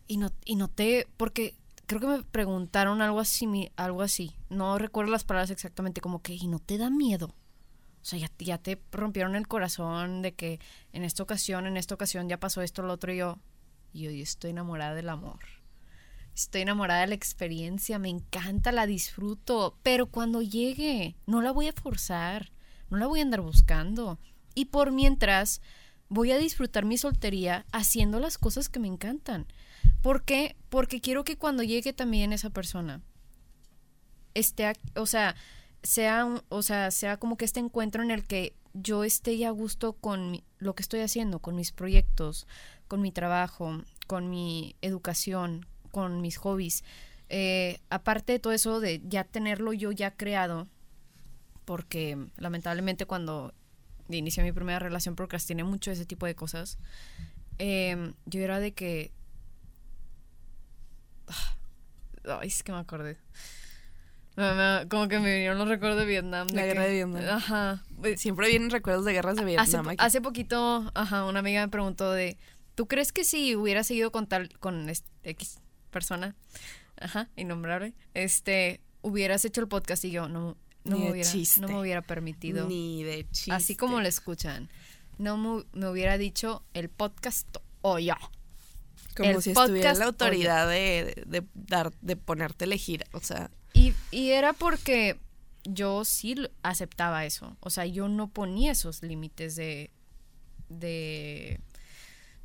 [0.08, 1.08] Y, no, y noté.
[1.18, 1.56] Porque
[1.86, 4.36] creo que me preguntaron algo así, algo así.
[4.50, 6.02] No recuerdo las palabras exactamente.
[6.02, 7.36] Como que, ¿y no te da miedo?
[8.02, 10.60] O sea, ya, ya te rompieron el corazón de que
[10.94, 13.38] en esta ocasión, en esta ocasión ya pasó esto, lo otro y yo.
[13.92, 15.40] Y yo, yo estoy enamorada del amor.
[16.43, 19.78] Estoy enamorada de la experiencia, me encanta, la disfruto.
[19.84, 22.52] Pero cuando llegue, no la voy a forzar.
[22.89, 24.19] No la voy a andar buscando.
[24.56, 25.62] Y por mientras,
[26.08, 29.47] voy a disfrutar mi soltería haciendo las cosas que me encantan.
[30.02, 30.56] ¿Por qué?
[30.69, 33.02] Porque quiero que cuando llegue también esa persona
[34.34, 35.36] esté, o sea,
[35.84, 39.93] sea, o sea, sea como que este encuentro en el que yo esté a gusto
[39.93, 42.47] con mi- lo que estoy haciendo, con mis proyectos,
[42.88, 46.84] con mi trabajo, con mi educación, con mis hobbies.
[47.30, 50.67] Eh, aparte de todo eso de ya tenerlo yo ya creado,
[51.65, 53.54] porque lamentablemente cuando
[54.10, 56.78] inicié mi primera relación procrastiné mucho ese tipo de cosas.
[57.60, 59.12] eh, yo era de que...
[62.25, 63.17] Ay, es que me acordé.
[64.89, 66.47] Como que me vinieron los recuerdos de Vietnam.
[66.54, 67.23] La que- guerra de Vietnam.
[67.30, 67.84] Ajá.
[68.15, 69.97] Siempre vienen recuerdos de guerras de Hace, Vietnam po- aquí.
[70.06, 72.38] hace poquito, ajá, una amiga me preguntó de,
[72.75, 76.36] ¿tú crees que si hubiera seguido con tal, con este X persona,
[76.99, 81.62] ajá, innombrable, este, hubieras hecho el podcast y yo no, no, me hubiera, chiste.
[81.62, 83.52] no me hubiera permitido, Ni de chiste.
[83.52, 84.69] así como lo escuchan,
[85.17, 88.15] no me, me hubiera dicho el podcast o yo.
[89.15, 93.04] Como el si estuviera la autoridad de, de, de dar, de ponerte a elegir.
[93.12, 95.19] O sea, Y, y era porque
[95.65, 97.58] yo sí aceptaba eso.
[97.60, 99.91] O sea, yo no ponía esos límites de.
[100.69, 101.60] de.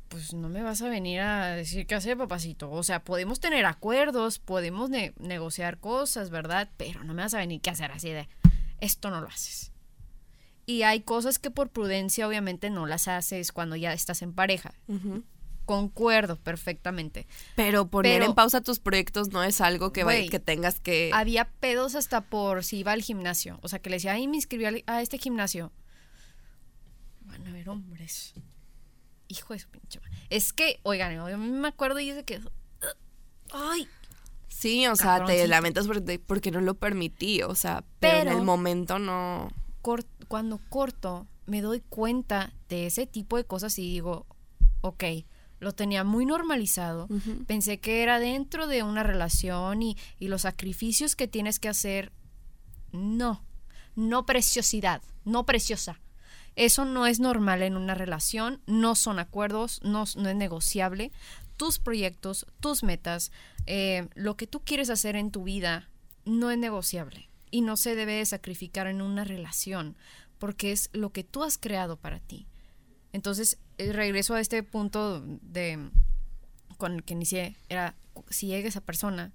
[0.09, 2.71] Pues no me vas a venir a decir qué hacer, papacito.
[2.71, 6.69] O sea, podemos tener acuerdos, podemos ne- negociar cosas, ¿verdad?
[6.77, 8.27] Pero no me vas a venir qué hacer así de.
[8.79, 9.71] Esto no lo haces.
[10.67, 14.73] Y hay cosas que por prudencia, obviamente, no las haces cuando ya estás en pareja.
[15.65, 17.25] Concuerdo perfectamente.
[17.55, 21.09] pero poner Pero- en pausa tus proyectos no es algo que, vaya- que tengas que...
[21.13, 23.59] Había pedos hasta por si iba al gimnasio.
[23.63, 25.71] O sea, que le decía, ay, me inscribí a este gimnasio.
[27.21, 28.33] Van a ver hombres.
[29.27, 30.15] Hijo de su pinche madre.
[30.29, 32.41] Es que, oigan, yo me acuerdo y de que.
[33.51, 33.87] Ay.
[34.47, 38.41] Sí, o sea, te lamentas porque, porque no lo permití, o sea, pero, en el
[38.43, 39.49] momento no...
[40.29, 44.25] cuando corto, me doy cuenta de ese tipo de cosas y digo,
[44.79, 45.03] ok,
[45.59, 47.07] lo tenía muy normalizado.
[47.47, 52.11] Pensé que era dentro de una relación y, y los sacrificios que tienes que hacer.
[52.91, 53.43] No,
[53.95, 55.99] no preciosidad, no preciosa.
[56.55, 61.11] Eso no es normal en una relación, no son acuerdos, no, no es negociable.
[61.57, 63.31] Tus proyectos, tus metas,
[63.65, 65.89] eh, lo que tú quieres hacer en tu vida,
[66.25, 69.95] no es negociable y no se debe de sacrificar en una relación
[70.39, 72.47] porque es lo que tú has creado para ti.
[73.13, 75.89] Entonces, eh, regreso a este punto de
[76.77, 77.95] con el que inicié, era
[78.29, 79.33] si llega esa persona,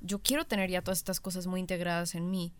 [0.00, 2.54] yo quiero tener ya todas estas cosas muy integradas en mí,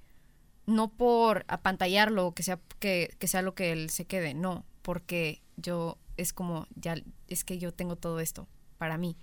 [0.67, 4.65] no por apantallarlo o que sea que, que sea lo que él se quede, no,
[4.83, 6.97] porque yo es como ya
[7.29, 9.17] es que yo tengo todo esto para mí.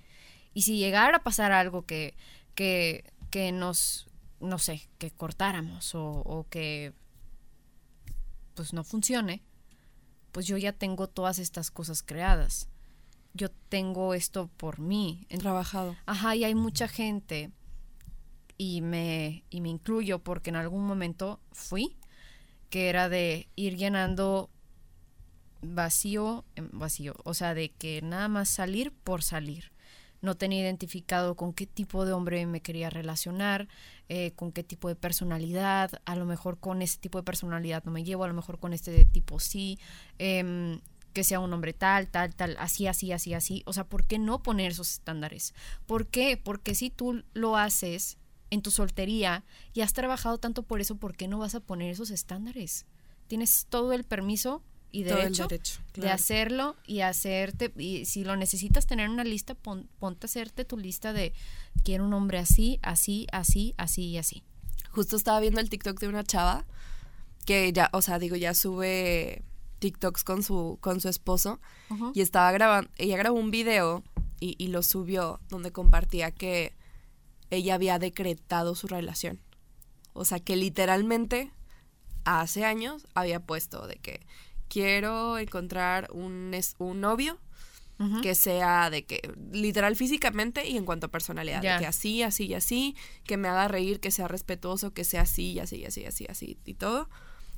[0.53, 2.15] Y si llegara a pasar algo que
[2.55, 4.07] que que nos
[4.39, 6.93] no sé, que cortáramos o, o que
[8.53, 9.43] pues no funcione,
[10.31, 12.69] pues yo ya tengo todas estas cosas creadas.
[13.33, 15.27] Yo tengo esto por mí.
[15.39, 15.95] Trabajado.
[16.05, 17.51] Ajá, y hay mucha gente,
[18.57, 21.97] y me, y me incluyo porque en algún momento fui,
[22.69, 24.49] que era de ir llenando
[25.61, 29.71] vacío vacío, o sea, de que nada más salir por salir.
[30.21, 33.67] No tenía identificado con qué tipo de hombre me quería relacionar,
[34.09, 37.91] eh, con qué tipo de personalidad, a lo mejor con ese tipo de personalidad no
[37.91, 39.77] me llevo, a lo mejor con este tipo sí,
[40.17, 40.79] em,
[41.13, 43.63] que sea un hombre tal, tal, tal, así, así, así, así.
[43.65, 45.53] O sea, ¿por qué no poner esos estándares?
[45.85, 46.37] ¿Por qué?
[46.37, 48.17] Porque si tú lo haces
[48.49, 51.91] en tu soltería y has trabajado tanto por eso, ¿por qué no vas a poner
[51.91, 52.85] esos estándares?
[53.27, 55.43] Tienes todo el permiso y el derecho,
[55.95, 60.63] de hacerlo y hacerte, y si lo necesitas tener una lista, pon- ponte a hacerte
[60.63, 61.33] tu lista de
[61.83, 64.43] quiero un hombre así, así, así, así y así.
[64.91, 66.65] Justo estaba viendo el TikTok de una chava
[67.45, 69.43] que ya, o sea, digo, ya sube
[69.79, 71.59] TikToks con su, con su esposo
[72.13, 74.03] y estaba grabando, ella grabó un video
[74.39, 76.73] y, y lo subió donde compartía que
[77.49, 79.39] ella había decretado su relación.
[80.13, 81.51] O sea, que literalmente
[82.25, 84.25] hace años había puesto de que
[84.67, 87.39] quiero encontrar un, es- un novio
[87.99, 88.21] Ujú.
[88.21, 92.45] que sea de que literal físicamente y en cuanto a personalidad, de que así, así
[92.45, 95.85] y así, que me haga reír, que sea respetuoso, que sea así y así y
[95.85, 97.09] así y así, así y todo.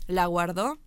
[0.07, 0.77] La guardó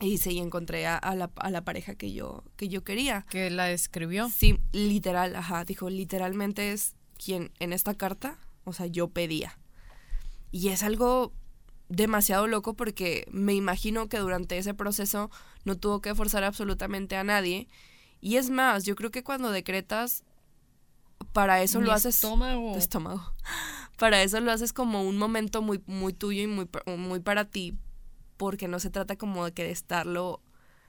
[0.00, 3.24] y sí encontré a, a la, a la pareja que yo que yo quería.
[3.30, 4.28] Que la escribió.
[4.28, 9.58] Sí, literal, ajá, dijo, literalmente es quien en esta carta, o sea, yo pedía.
[10.50, 11.32] Y es algo
[11.88, 15.30] demasiado loco porque me imagino que durante ese proceso
[15.64, 17.68] no tuvo que forzar absolutamente a nadie.
[18.20, 20.24] Y es más, yo creo que cuando decretas,
[21.32, 22.16] para eso Mi lo haces...
[22.16, 22.76] estómago.
[22.76, 23.34] estómago.
[23.98, 27.76] Para eso lo haces como un momento muy, muy tuyo y muy, muy para ti,
[28.36, 30.40] porque no se trata como de que de estarlo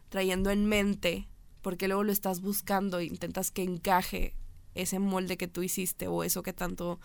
[0.10, 1.28] trayendo en mente,
[1.62, 4.34] porque luego lo estás buscando e intentas que encaje
[4.76, 7.00] ese molde que tú hiciste o eso que tanto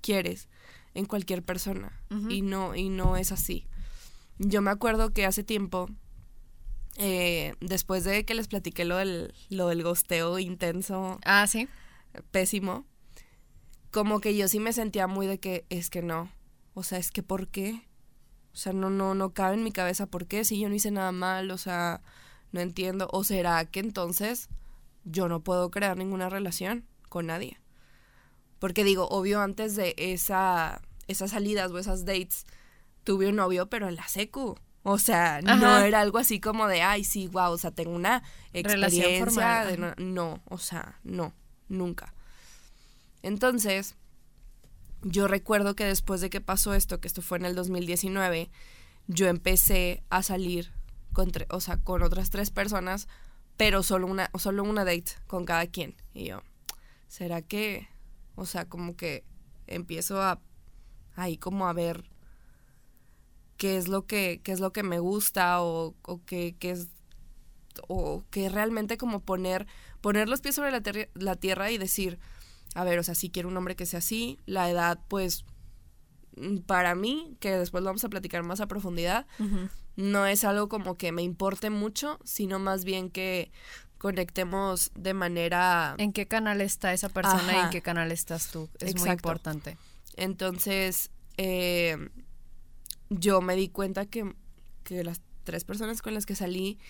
[0.00, 0.48] quieres
[0.94, 2.00] en cualquier persona.
[2.28, 3.66] Y no, y no es así.
[4.38, 5.88] Yo me acuerdo que hace tiempo,
[6.98, 11.68] eh, después de que les platiqué lo del, lo del gosteo intenso, Ah, sí.
[12.30, 12.84] pésimo,
[13.90, 16.30] como que yo sí me sentía muy de que es que no,
[16.74, 17.82] o sea, es que ¿por qué?
[18.52, 20.90] O sea, no, no, no cabe en mi cabeza por qué, si yo no hice
[20.90, 22.02] nada mal, o sea,
[22.52, 24.48] no entiendo, o será que entonces
[25.04, 27.60] yo no puedo crear ninguna relación con nadie.
[28.58, 32.46] Porque digo, obvio, antes de esa, esas salidas o esas dates,
[33.04, 34.56] tuve un novio, pero en la secu.
[34.82, 38.22] O sea, no era algo así como de, ay, sí, wow, o sea, tengo una
[38.54, 39.18] experiencia.
[39.18, 39.94] formal, de ajá.
[39.98, 41.34] no, no, o sea, no,
[41.68, 42.14] nunca.
[43.22, 43.94] Entonces,
[45.02, 48.50] yo recuerdo que después de que pasó esto, que esto fue en el 2019,
[49.06, 50.72] yo empecé a salir
[51.12, 53.06] con, o sea, con otras tres personas,
[53.56, 55.94] pero solo una, solo una date con cada quien.
[56.14, 56.42] Y yo,
[57.12, 57.88] ¿será que,
[58.36, 59.22] o sea, como que
[59.66, 60.40] empiezo a,
[61.14, 62.04] ahí como a ver
[63.58, 66.88] qué es lo que, qué es lo que me gusta o, o qué, qué es,
[67.86, 69.66] o que realmente como poner,
[70.00, 72.18] poner los pies sobre la, la tierra y decir,
[72.74, 75.44] a ver, o sea, si quiero un hombre que sea así, la edad, pues,
[76.36, 79.26] mm, para mí, que después lo vamos a platicar más a profundidad,
[79.96, 83.52] no es algo como que me importe mucho, sino más bien que
[84.02, 85.94] conectemos de manera...
[85.96, 88.68] ¿En qué canal está esa persona y en qué canal estás tú?
[88.80, 89.78] Es muy importante.
[90.16, 92.10] Entonces, eh,
[93.10, 94.34] yo me di cuenta que,
[94.82, 96.80] que las tres personas con las que salí,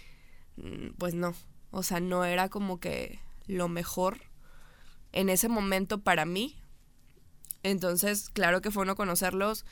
[0.56, 1.34] mm, pues no,
[1.70, 4.22] o sea, no era como que lo mejor
[5.12, 6.56] en ese momento para mí.
[7.62, 9.66] Entonces, claro que fue bueno conocerlos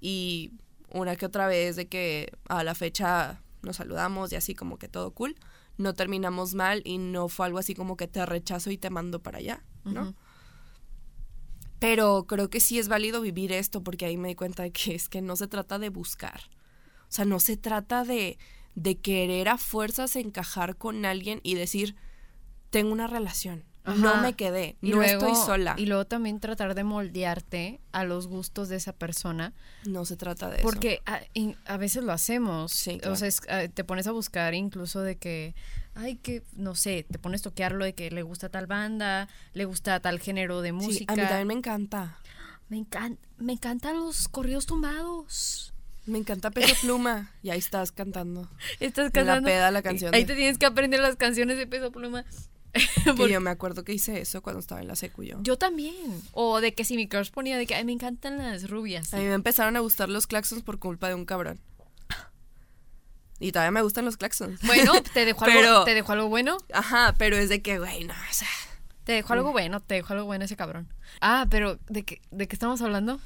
[0.00, 0.54] y
[0.88, 4.88] una que otra vez de que a la fecha nos saludamos y así como que
[4.88, 5.36] todo cool.
[5.80, 9.22] No terminamos mal y no fue algo así como que te rechazo y te mando
[9.22, 10.14] para allá, ¿no?
[11.78, 14.94] Pero creo que sí es válido vivir esto porque ahí me di cuenta de que
[14.94, 16.42] es que no se trata de buscar.
[17.04, 18.38] O sea, no se trata de,
[18.74, 21.96] de querer a fuerzas encajar con alguien y decir,
[22.68, 23.64] tengo una relación,
[23.96, 25.74] no me quedé, Y no luego, estoy sola.
[25.78, 29.52] Y luego también tratar de moldearte a los gustos de esa persona.
[29.84, 30.62] No se trata de eso.
[30.62, 31.00] Porque
[31.66, 32.72] a, veces lo hacemos.
[32.72, 35.54] Sí, O sea, es- ah, te pones a buscar incluso de que,
[35.94, 39.64] ay, que, no sé, te pones a toquearlo de que le gusta tal banda, le
[39.64, 41.12] gusta tal género de Sí, música.
[41.12, 42.18] a mí también me encanta.
[42.68, 45.72] me, encanta, me encantan los corridos tumbados.
[46.06, 47.30] Me encanta Peso Pluma.
[47.42, 48.48] Y ahí estás cantando.
[48.80, 49.46] Estás En la cantando.
[49.48, 52.24] peda la canción Ahí de- te tienes que aprender las canciones de Peso Pluma.
[52.72, 52.80] Que
[53.16, 55.38] Porque- yo me acuerdo que hice eso cuando estaba en la secu yo.
[55.42, 55.94] Yo también.
[56.32, 59.12] O de que si mi crush ponía de que "Ay, me encantan las rubias.
[59.14, 61.60] A mí me empezaron a gustar los claxons por culpa de un cabrón.
[63.42, 64.60] Y todavía me gustan los claxons.
[64.66, 66.58] Bueno, te dejó, Pero- algo, te dejó algo bueno.
[66.74, 68.48] Ajá, pero es de que, güey, no, o sea,
[69.04, 70.92] Te dejó algo bueno, te dejó algo bueno ese cabrón.
[71.22, 73.18] Ah, pero ¿de qué, de qué estamos hablando?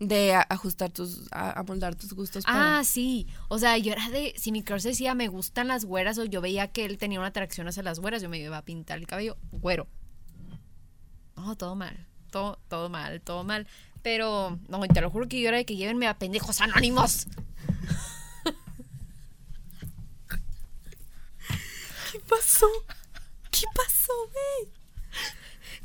[0.00, 2.42] De ajustar tus, a, a moldar tus gustos.
[2.46, 3.26] Ah, sí.
[3.48, 6.40] O sea, yo era de, si mi crush decía me gustan las güeras o yo
[6.40, 9.06] veía que él tenía una atracción hacia las güeras, yo me iba a pintar el
[9.06, 9.86] cabello güero.
[11.36, 12.06] No, todo mal.
[12.30, 13.68] Todo, todo mal, todo mal.
[14.02, 17.26] Pero, no, te lo juro que yo era de que llévenme a pendejos anónimos.
[22.10, 22.66] ¿Qué pasó?
[23.50, 24.79] ¿Qué pasó, güey?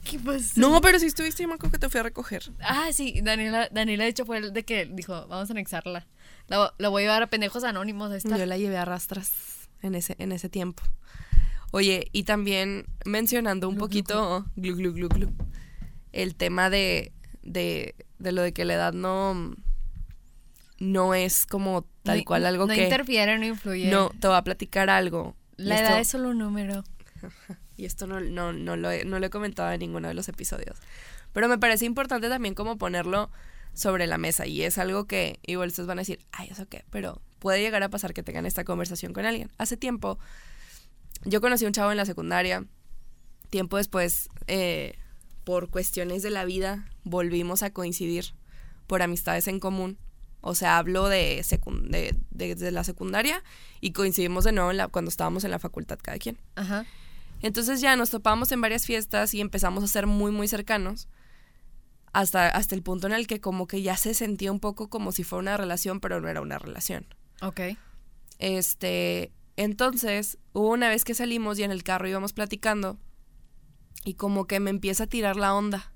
[0.09, 0.53] ¿Qué pasó?
[0.59, 2.43] No, pero si estuviste, yo me acuerdo que te fui a recoger.
[2.61, 6.05] Ah, sí, Daniela, Daniela de hecho fue el de que dijo, vamos a anexarla.
[6.47, 8.37] La, la voy a llevar a pendejos anónimos a esta.
[8.37, 10.83] Yo la llevé a rastras en ese, en ese tiempo.
[11.71, 15.33] Oye, y también mencionando un Glu, poquito, glu, glu, glu, glu,
[16.13, 19.55] el tema de, de, de lo de que la edad no,
[20.79, 22.83] no es como tal No- cual algo no que...
[22.83, 23.89] interfiere, no influye.
[23.89, 25.35] No, te voy a platicar algo.
[25.57, 26.83] La esto- edad es solo un número.
[27.77, 30.29] Y esto no, no, no, lo, he, no lo he comentado en ninguno de los
[30.29, 30.77] episodios,
[31.33, 33.29] pero me parece importante también como ponerlo
[33.73, 36.85] sobre la mesa y es algo que igual ustedes van a decir, ay, ¿eso qué?
[36.89, 39.51] Pero puede llegar a pasar que tengan esta conversación con alguien.
[39.57, 40.17] Hace tiempo
[41.25, 42.65] yo conocí a un chavo en la secundaria,
[43.49, 44.97] tiempo después, eh,
[45.43, 48.33] por cuestiones de la vida, volvimos a coincidir
[48.87, 49.97] por amistades en común.
[50.41, 51.43] O sea, hablo de,
[52.31, 53.43] de, la secundaria
[53.81, 56.37] y coincidimos de nuevo cuando estábamos en la facultad cada quien.
[56.55, 56.85] Ajá.
[57.41, 61.07] Entonces ya nos topamos en varias fiestas y empezamos a ser muy, muy cercanos.
[62.13, 65.11] Hasta, hasta el punto en el que como que ya se sentía un poco como
[65.11, 67.05] si fuera una relación, pero no era una relación.
[67.41, 67.61] Ok.
[68.39, 72.97] Este, entonces, hubo una vez que salimos y en el carro íbamos platicando
[74.05, 75.91] y como que me empieza a tirar la onda.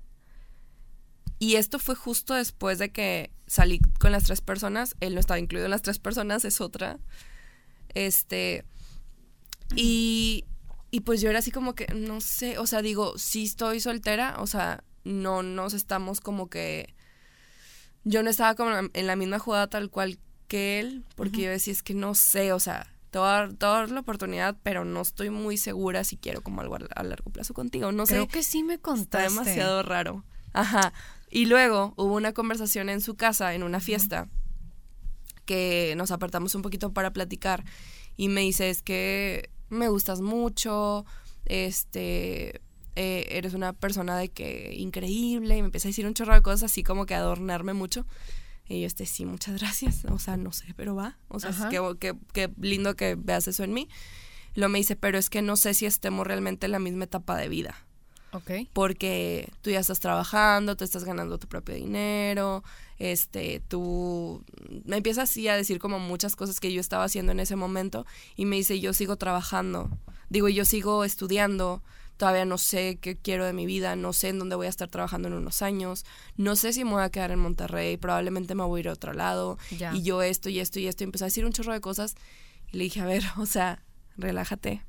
[1.38, 4.94] Y esto fue justo después de que salí con las tres personas.
[5.00, 6.98] Él no estaba incluido en las tres personas, es otra.
[7.94, 8.64] Este.
[9.74, 10.44] Y,
[10.90, 14.36] y pues yo era así como que, no sé, o sea, digo, sí estoy soltera,
[14.38, 16.94] o sea, no nos estamos como que.
[18.02, 21.72] Yo no estaba como en la misma jugada tal cual que él, porque yo decía,
[21.72, 25.30] es que no sé, o sea, te voy, a dar, la oportunidad, pero no estoy
[25.30, 27.92] muy segura si quiero como algo a, largo plazo contigo.
[27.92, 28.28] No Creo sé.
[28.28, 29.26] que sí me contaste.
[29.26, 30.24] Está demasiado raro.
[30.52, 30.92] Ajá.
[31.30, 34.28] Y luego hubo una conversación en su casa, en una fiesta,
[35.44, 37.64] que nos apartamos un poquito para platicar.
[38.16, 41.06] Y me dice, es que me gustas mucho,
[41.46, 42.60] este,
[42.96, 45.56] eh, eres una persona de que increíble.
[45.56, 48.06] Y me empieza a decir un chorro de cosas así como que adornarme mucho.
[48.68, 50.04] Y yo, este, sí, muchas gracias.
[50.06, 51.16] O sea, no sé, pero va.
[51.28, 53.88] O sea, qué, qué, lindo que veas eso en mí.
[54.54, 57.36] Lo me dice, pero es que no sé si estemos realmente en la misma etapa
[57.36, 57.74] de vida.
[58.32, 58.50] Ok.
[58.72, 62.62] Porque tú ya estás trabajando, tú estás ganando tu propio dinero,
[63.00, 64.44] este, tú
[64.84, 68.06] me empieza así a decir como muchas cosas que yo estaba haciendo en ese momento
[68.36, 69.90] y me dice, yo sigo trabajando,
[70.28, 71.82] digo, yo sigo estudiando,
[72.18, 74.88] todavía no sé qué quiero de mi vida, no sé en dónde voy a estar
[74.88, 76.04] trabajando en unos años,
[76.36, 78.92] no sé si me voy a quedar en Monterrey, probablemente me voy a ir a
[78.92, 81.72] otro lado, y yo esto y esto y esto, y empecé a decir un chorro
[81.72, 82.16] de cosas,
[82.70, 83.82] y le dije, a ver, o sea,
[84.18, 84.84] relájate,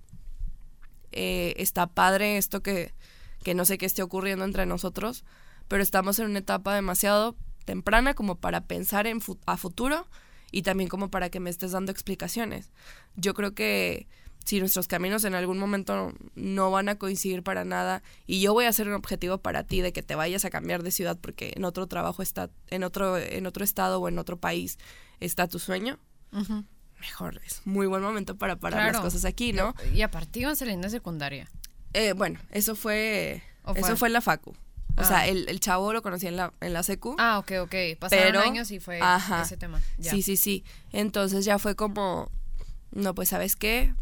[1.13, 2.93] eh, está padre esto que,
[3.41, 5.23] que no sé qué esté ocurriendo entre nosotros,
[5.69, 7.37] pero estamos en una etapa demasiado
[7.71, 10.05] temprana como para pensar en a futuro
[10.51, 12.69] y también como para que me estés dando explicaciones.
[13.15, 14.07] Yo creo que
[14.43, 18.65] si nuestros caminos en algún momento no van a coincidir para nada y yo voy
[18.65, 21.53] a hacer un objetivo para ti de que te vayas a cambiar de ciudad porque
[21.55, 24.77] en otro trabajo está en otro en otro estado o en otro país
[25.21, 25.97] está tu sueño
[26.99, 30.01] mejor es muy buen momento para parar las cosas aquí no y
[30.39, 31.47] iban saliendo de secundaria.
[31.93, 33.43] Eh, bueno eso fue,
[33.75, 34.53] eso fue en la facu
[35.01, 35.27] o sea, ah.
[35.27, 37.15] el, el, chavo lo conocí en la, en la secu.
[37.17, 37.75] Ah, ok, ok.
[37.99, 38.99] Pasaron años y fue
[39.41, 39.81] ese tema.
[39.99, 40.63] Sí, sí, sí.
[40.91, 42.31] Entonces ya fue como,
[42.91, 43.93] no, pues, ¿sabes qué?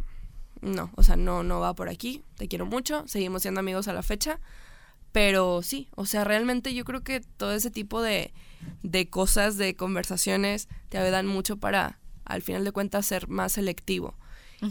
[0.62, 3.93] no, o sea, no, no va por aquí, te quiero mucho, seguimos siendo amigos a
[3.93, 4.39] la fecha,
[5.12, 8.33] pero sí, o sea, realmente yo creo que todo ese tipo de,
[8.83, 14.15] de cosas, de conversaciones, te ayudan mucho para, al final de cuentas, ser más selectivo.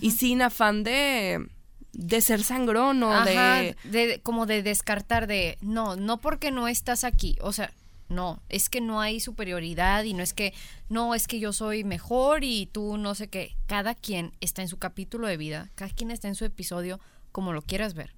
[0.02, 1.48] Y sin afán de,
[1.92, 3.76] de ser sangrón o de...
[3.84, 4.20] de...
[4.22, 7.72] Como de descartar de, no, no porque no estás aquí, o sea,
[8.08, 10.54] no, es que no hay superioridad y no es que,
[10.88, 13.54] no, es que yo soy mejor y tú no sé qué.
[13.66, 17.00] Cada quien está en su capítulo de vida, cada quien está en su episodio,
[17.32, 18.14] como lo quieras ver.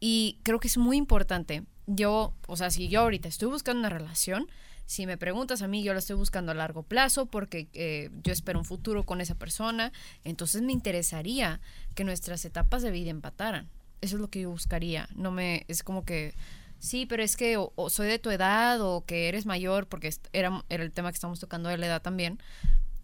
[0.00, 1.64] Y creo que es muy importante.
[1.86, 4.48] Yo, o sea, si yo ahorita estoy buscando una relación,
[4.88, 8.32] si me preguntas a mí, yo la estoy buscando a largo plazo porque eh, yo
[8.32, 9.92] espero un futuro con esa persona,
[10.24, 11.60] entonces me interesaría
[11.94, 13.68] que nuestras etapas de vida empataran.
[14.00, 15.06] Eso es lo que yo buscaría.
[15.14, 16.32] No me, es como que
[16.78, 20.64] sí, pero es que o, soy de tu edad o que eres mayor, porque era,
[20.70, 22.38] era el tema que estamos tocando de la edad también,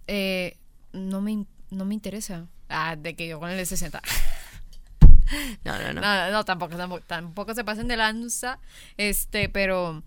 [0.07, 0.57] eh,
[0.94, 2.47] no, me, no me interesa.
[2.70, 4.01] Ah, de que yo con el de 60.
[5.64, 6.01] No, no, no.
[6.03, 8.59] No, no, tampoco, tampoco, se pasen de lanza.
[8.97, 10.03] Este, pero,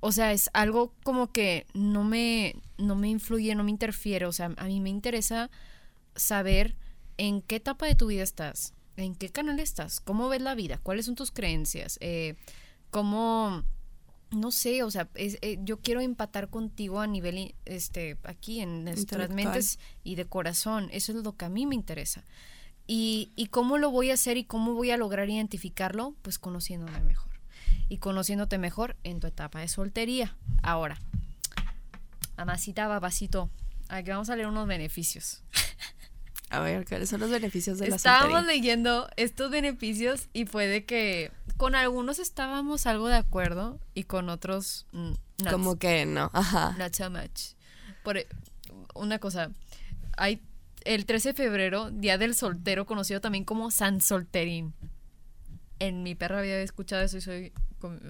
[0.00, 4.26] o sea, es algo como que no me, no me influye, no me interfiere.
[4.26, 5.50] O sea, a mí me interesa
[6.14, 6.76] saber
[7.18, 10.78] en qué etapa de tu vida estás, en qué canal estás, cómo ves la vida,
[10.82, 12.34] cuáles son tus creencias, eh,
[12.90, 13.62] cómo,
[14.30, 19.30] no sé, o sea, eh, yo quiero empatar contigo a nivel, este, aquí en nuestras
[19.30, 20.88] mentes y de corazón.
[20.92, 22.22] Eso es lo que a mí me interesa.
[22.86, 27.00] Y, y cómo lo voy a hacer y cómo voy a lograr identificarlo, pues conociéndome
[27.00, 27.35] mejor.
[27.88, 30.36] Y conociéndote mejor en tu etapa de soltería.
[30.62, 30.98] Ahora,
[32.36, 33.50] amasita, babacito,
[33.88, 35.42] aquí vamos a leer unos beneficios.
[36.50, 40.84] A ver, ¿cuáles son los beneficios de la Estábamos leyendo estos beneficios y fue de
[40.84, 45.12] que con algunos estábamos algo de acuerdo y con otros mm,
[45.50, 46.74] como que no, ajá.
[46.78, 47.54] Not so much.
[48.02, 48.26] Por e,
[48.94, 49.50] una cosa,
[50.16, 50.40] hay
[50.84, 54.72] el 13 de febrero, Día del Soltero, conocido también como San Solterín.
[55.78, 57.52] En mi perra había escuchado eso y soy,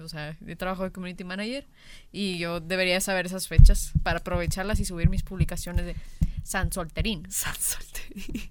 [0.03, 1.65] o sea, de trabajo de community manager
[2.11, 5.95] y yo debería saber esas fechas para aprovecharlas y subir mis publicaciones de
[6.43, 7.25] San Solterín.
[7.31, 8.49] San Solterín.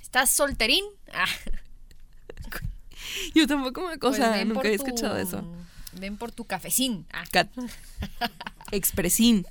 [0.00, 0.84] ¿Estás solterín?
[1.12, 1.26] Ah,
[3.34, 3.94] Yo tampoco me.
[3.94, 5.44] O pues nunca he tu- escuchado eso.
[5.98, 7.06] Ven por tu cafecín.
[7.12, 7.48] Ah, Cat.
[8.70, 9.46] Expresín.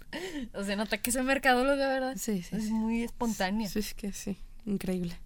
[0.53, 2.15] o sea, nota que ese mercadólogo, ¿verdad?
[2.17, 2.55] Sí, sí.
[2.55, 3.67] Es muy espontánea.
[3.69, 4.37] Sí, es que sí.
[4.65, 5.17] Increíble.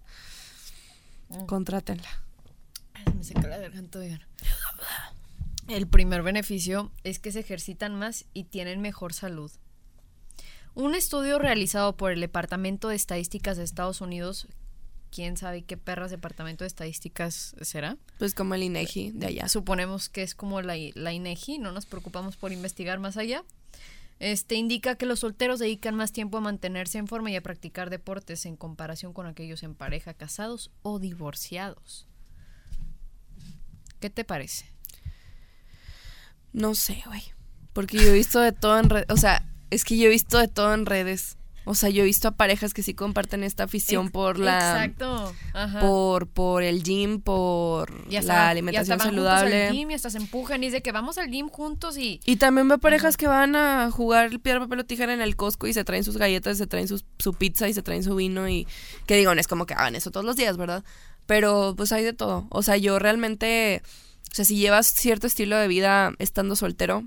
[1.28, 1.46] Mm.
[1.46, 2.08] Contrátenla.
[3.16, 4.20] Me seca la garganta, oigan.
[5.68, 9.52] El primer beneficio es que se ejercitan más y tienen mejor salud.
[10.74, 14.48] Un estudio realizado por el Departamento de Estadísticas de Estados Unidos,
[15.10, 17.96] quién sabe qué perras Departamento de Estadísticas será.
[18.18, 19.48] Pues como el INEGI de allá.
[19.48, 23.44] Suponemos que es como la, la INEGI, no nos preocupamos por investigar más allá.
[24.20, 27.90] Este indica que los solteros dedican más tiempo a mantenerse en forma y a practicar
[27.90, 32.09] deportes en comparación con aquellos en pareja, casados o divorciados.
[34.00, 34.64] ¿Qué te parece?
[36.52, 37.22] No sé, güey.
[37.72, 39.06] Porque yo he visto de todo en redes.
[39.10, 41.36] O sea, es que yo he visto de todo en redes.
[41.66, 44.56] O sea, yo he visto a parejas que sí comparten esta afición Ex- por la.
[44.84, 45.32] Exacto.
[45.52, 45.78] Ajá.
[45.80, 49.66] Por, por el gym, por la alimentación saludable.
[49.68, 52.36] al gym y hasta se empujan y de que vamos al gym juntos y Y
[52.36, 55.74] también veo parejas que van a jugar piedra, papel o tijera en el Costco y
[55.74, 58.66] se traen sus galletas, se traen sus- su pizza y se traen su vino y
[59.06, 60.82] que digo, no es como que hagan eso todos los días, ¿verdad?
[61.30, 62.48] Pero pues hay de todo.
[62.50, 63.82] O sea, yo realmente,
[64.32, 67.04] o sea, si llevas cierto estilo de vida estando soltero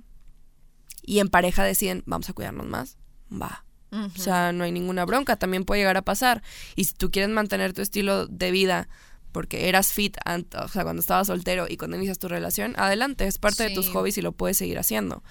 [1.01, 2.95] y en pareja deciden, vamos a cuidarnos más,
[3.29, 3.65] va.
[3.91, 6.41] O sea, no hay ninguna bronca, también puede llegar a pasar.
[6.77, 8.87] Y si tú quieres mantener tu estilo de vida
[9.33, 13.37] porque eras fit, o sea, cuando estabas soltero y cuando inicias tu relación, adelante, es
[13.39, 15.21] parte de tus hobbies y lo puedes seguir haciendo.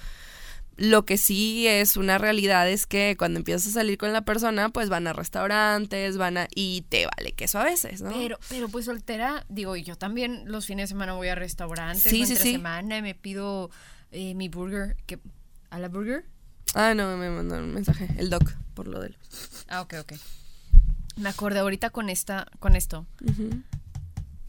[0.85, 4.69] Lo que sí es una realidad es que cuando empiezas a salir con la persona,
[4.71, 6.49] pues van a restaurantes, van a...
[6.57, 8.11] y te vale queso a veces, ¿no?
[8.11, 12.27] Pero, pero pues soltera, digo, yo también los fines de semana voy a restaurantes, Sí,
[12.27, 12.53] sí, entre sí.
[12.55, 13.71] semana y me pido
[14.11, 15.21] eh, mi burger, que
[15.71, 16.25] a la burger.
[16.75, 18.43] Ah, no, me mandó un mensaje, el doc,
[18.75, 19.17] por lo del...
[19.69, 20.15] Ah, ok, ok.
[21.15, 23.63] Me acordé ahorita con esta, con esto, Ujú.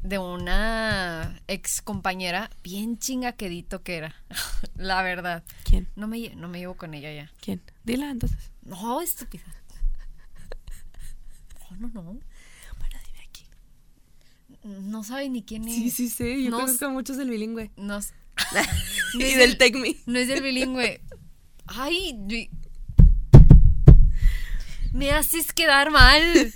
[0.04, 4.16] De una ex compañera bien chingaquedito que era,
[4.76, 5.44] la verdad.
[5.64, 5.88] ¿Quién?
[5.96, 7.32] No me, no me llevo con ella ya.
[7.42, 7.62] ¿Quién?
[7.84, 8.52] Dila entonces.
[8.64, 9.44] No, estúpida.
[11.80, 12.04] No, no, no.
[12.04, 13.46] Bueno, dime aquí.
[14.64, 15.74] No sabe ni quién es.
[15.74, 17.72] Sí, sí, sí, yo No conozco a muchos del bilingüe.
[17.78, 18.14] No, s-
[19.16, 19.98] y del Tecmi.
[20.06, 21.02] no es del bilingüe.
[21.66, 22.16] Ay,
[24.92, 26.54] me haces quedar mal.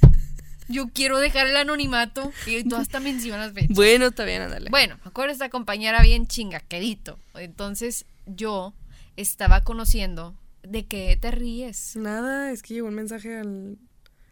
[0.69, 3.75] Yo quiero dejar el anonimato y tú hasta mencionas fechas.
[3.75, 4.69] Bueno, está bien, ándale.
[4.69, 7.17] Bueno, me acuerdo de esta compañera bien chingaquerito.
[7.35, 8.73] Entonces yo
[9.15, 10.35] estaba conociendo.
[10.63, 11.95] ¿De qué te ríes?
[11.95, 13.77] Nada, es que llegó un mensaje al,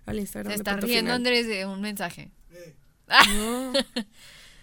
[0.06, 0.52] al Instagram.
[0.52, 1.16] Se está riendo Final.
[1.16, 2.32] Andrés de un mensaje.
[2.52, 2.76] Eh,
[3.36, 3.74] No.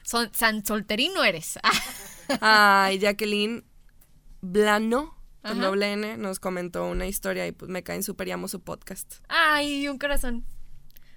[0.03, 1.59] Son, san solterino eres.
[2.41, 3.65] Ay, Jacqueline
[4.41, 8.49] Blano, con doble N, nos comentó una historia y pues me caen súper y amo
[8.49, 9.15] su podcast.
[9.29, 10.45] Ay, un corazón.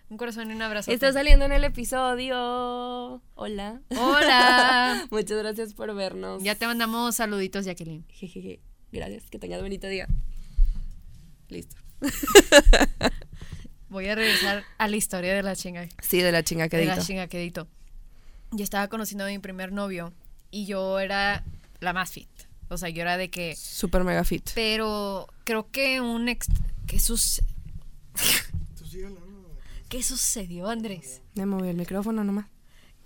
[0.10, 0.92] Un corazón y un abrazo.
[0.92, 3.22] Está saliendo en el episodio.
[3.34, 3.82] Hola.
[3.98, 5.08] Hola.
[5.12, 6.44] Muchas gracias por vernos.
[6.44, 8.06] Ya te mandamos saluditos, Jacqueline.
[8.10, 8.60] Jejeje.
[8.92, 10.08] Gracias, que tengas bonito día.
[11.50, 11.76] Listo.
[13.90, 15.88] Voy a regresar a la historia de la chinga.
[16.02, 17.68] Sí, de la chinga que de la chinga quedito.
[18.52, 20.14] Yo estaba conociendo a mi primer novio
[20.52, 21.44] y yo era
[21.80, 22.30] la más fit.
[22.70, 23.56] O sea, yo era de que.
[23.56, 24.50] Super mega fit.
[24.54, 26.48] Pero creo que un ex.
[26.88, 27.42] ¿Qué, sus-
[28.78, 29.25] tú hablando.
[29.96, 31.22] ¿Qué sucedió, Andrés?
[31.36, 32.48] Me moví el micrófono nomás.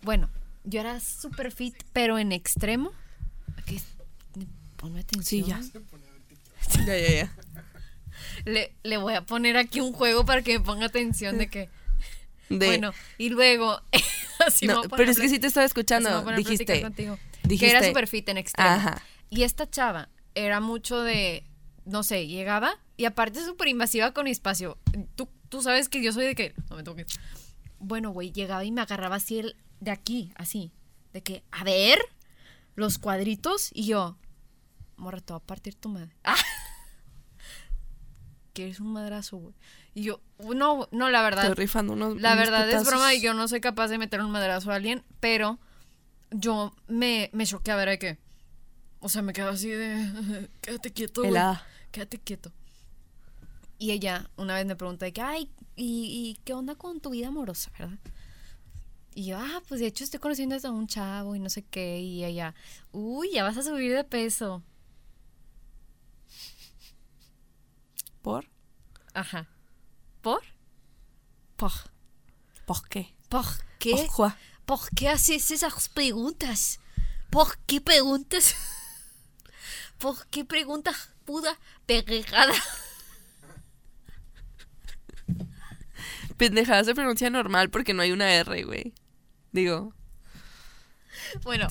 [0.02, 0.28] Bueno,
[0.64, 2.92] yo era súper fit, pero en extremo.
[3.68, 3.80] ¿Qué?
[4.76, 5.62] Ponme atención.
[5.64, 5.72] Sí,
[6.74, 6.84] ya.
[6.88, 7.36] Ya, ya, ya.
[8.46, 11.70] Le, le voy a poner aquí un juego para que me ponga atención de que.
[12.50, 13.80] De- Bueno, y luego.
[14.48, 16.24] así No, poner pero es que sí te estaba escuchando.
[16.38, 16.82] Dijiste.
[16.82, 17.20] contigo.
[17.44, 17.66] dijiste.
[17.68, 18.68] Que era súper fit en extremo.
[18.68, 19.04] Ajá.
[19.30, 21.44] Y esta chava era mucho de,
[21.86, 24.80] no sé, llegaba y aparte súper invasiva con mi espacio.
[25.14, 27.08] Tú, tú sabes que yo soy de que, no me toques.
[27.80, 30.72] Bueno, güey, llegaba y me agarraba así el, de aquí, así.
[31.14, 32.00] De que, a ver,
[32.76, 34.18] los cuadritos y yo,
[34.96, 36.16] morra, te voy a partir tu madre.
[36.24, 36.36] Ah.
[38.54, 39.56] ¿Quieres un madrazo, güey?
[39.94, 41.46] Y yo, no, no, la verdad.
[41.46, 42.20] Estoy rifando unos.
[42.20, 44.76] La unos verdad es broma y yo no soy capaz de meter un madrazo a
[44.76, 45.60] alguien, pero
[46.32, 48.18] yo me, me choqué a ver de qué.
[49.00, 51.42] O sea, me quedo así de, quédate quieto, güey.
[51.92, 52.52] Quédate quieto.
[53.80, 57.10] Y ella una vez me pregunta de que, ay, ¿y, y qué onda con tu
[57.10, 57.98] vida amorosa, verdad?
[59.16, 62.00] Y yo, ah, pues de hecho estoy conociendo a un chavo y no sé qué.
[62.00, 62.54] Y ella,
[62.92, 64.64] uy, ya vas a subir de peso.
[68.22, 68.46] ¿Por?
[69.14, 69.50] Ajá.
[70.22, 70.42] ¿Por?
[71.56, 71.72] ¿Por?
[72.66, 73.16] ¿Por qué?
[73.30, 73.46] ¿Por
[73.80, 73.92] qué?
[73.92, 74.32] Pourquoi?
[74.66, 76.80] ¿Por qué haces esas preguntas?
[77.30, 78.56] ¿Por qué preguntas?
[79.98, 82.54] ¿Por qué preguntas puta pendejada?
[86.40, 88.94] Pendejada se pronuncia normal porque no hay una R, güey.
[89.52, 89.94] Digo,
[91.44, 91.68] Bueno,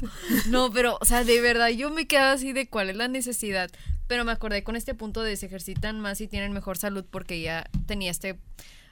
[0.49, 3.71] no, pero, o sea, de verdad, yo me quedaba así de cuál es la necesidad.
[4.07, 7.41] Pero me acordé con este punto de se ejercitan más y tienen mejor salud porque
[7.41, 8.39] ya tenía este,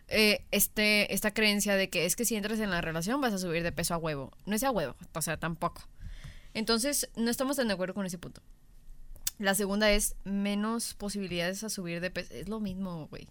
[0.09, 3.39] eh, este, esta creencia de que es que si entras en la relación vas a
[3.39, 4.33] subir de peso a huevo.
[4.47, 5.87] No es a huevo, o sea, tampoco.
[6.55, 8.41] Entonces, no estamos tan de acuerdo con ese punto.
[9.39, 12.33] La segunda es menos posibilidades a subir de peso.
[12.33, 13.29] Es lo mismo, güey.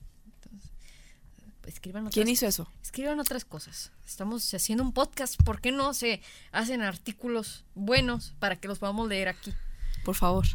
[1.65, 2.67] Escriban otras ¿quién hizo eso?
[2.81, 3.91] escriban otras cosas.
[4.05, 9.07] Estamos haciendo un podcast, ¿por qué no se hacen artículos buenos para que los podamos
[9.07, 9.53] leer aquí?
[10.03, 10.45] Por favor.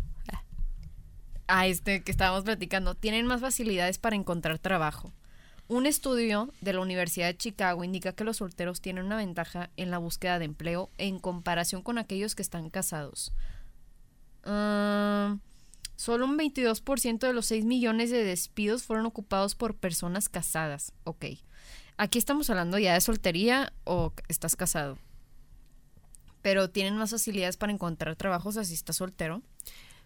[1.53, 5.13] A este que estábamos platicando, tienen más facilidades para encontrar trabajo.
[5.67, 9.91] Un estudio de la Universidad de Chicago indica que los solteros tienen una ventaja en
[9.91, 13.33] la búsqueda de empleo en comparación con aquellos que están casados.
[14.45, 15.39] Ah,
[16.01, 20.95] solo un 22% de los 6 millones de despidos fueron ocupados por personas casadas.
[21.05, 21.27] Ok.
[21.99, 24.97] Aquí estamos hablando ya de soltería o estás casado.
[26.41, 29.43] Pero tienen más facilidades para encontrar trabajos así estás soltero.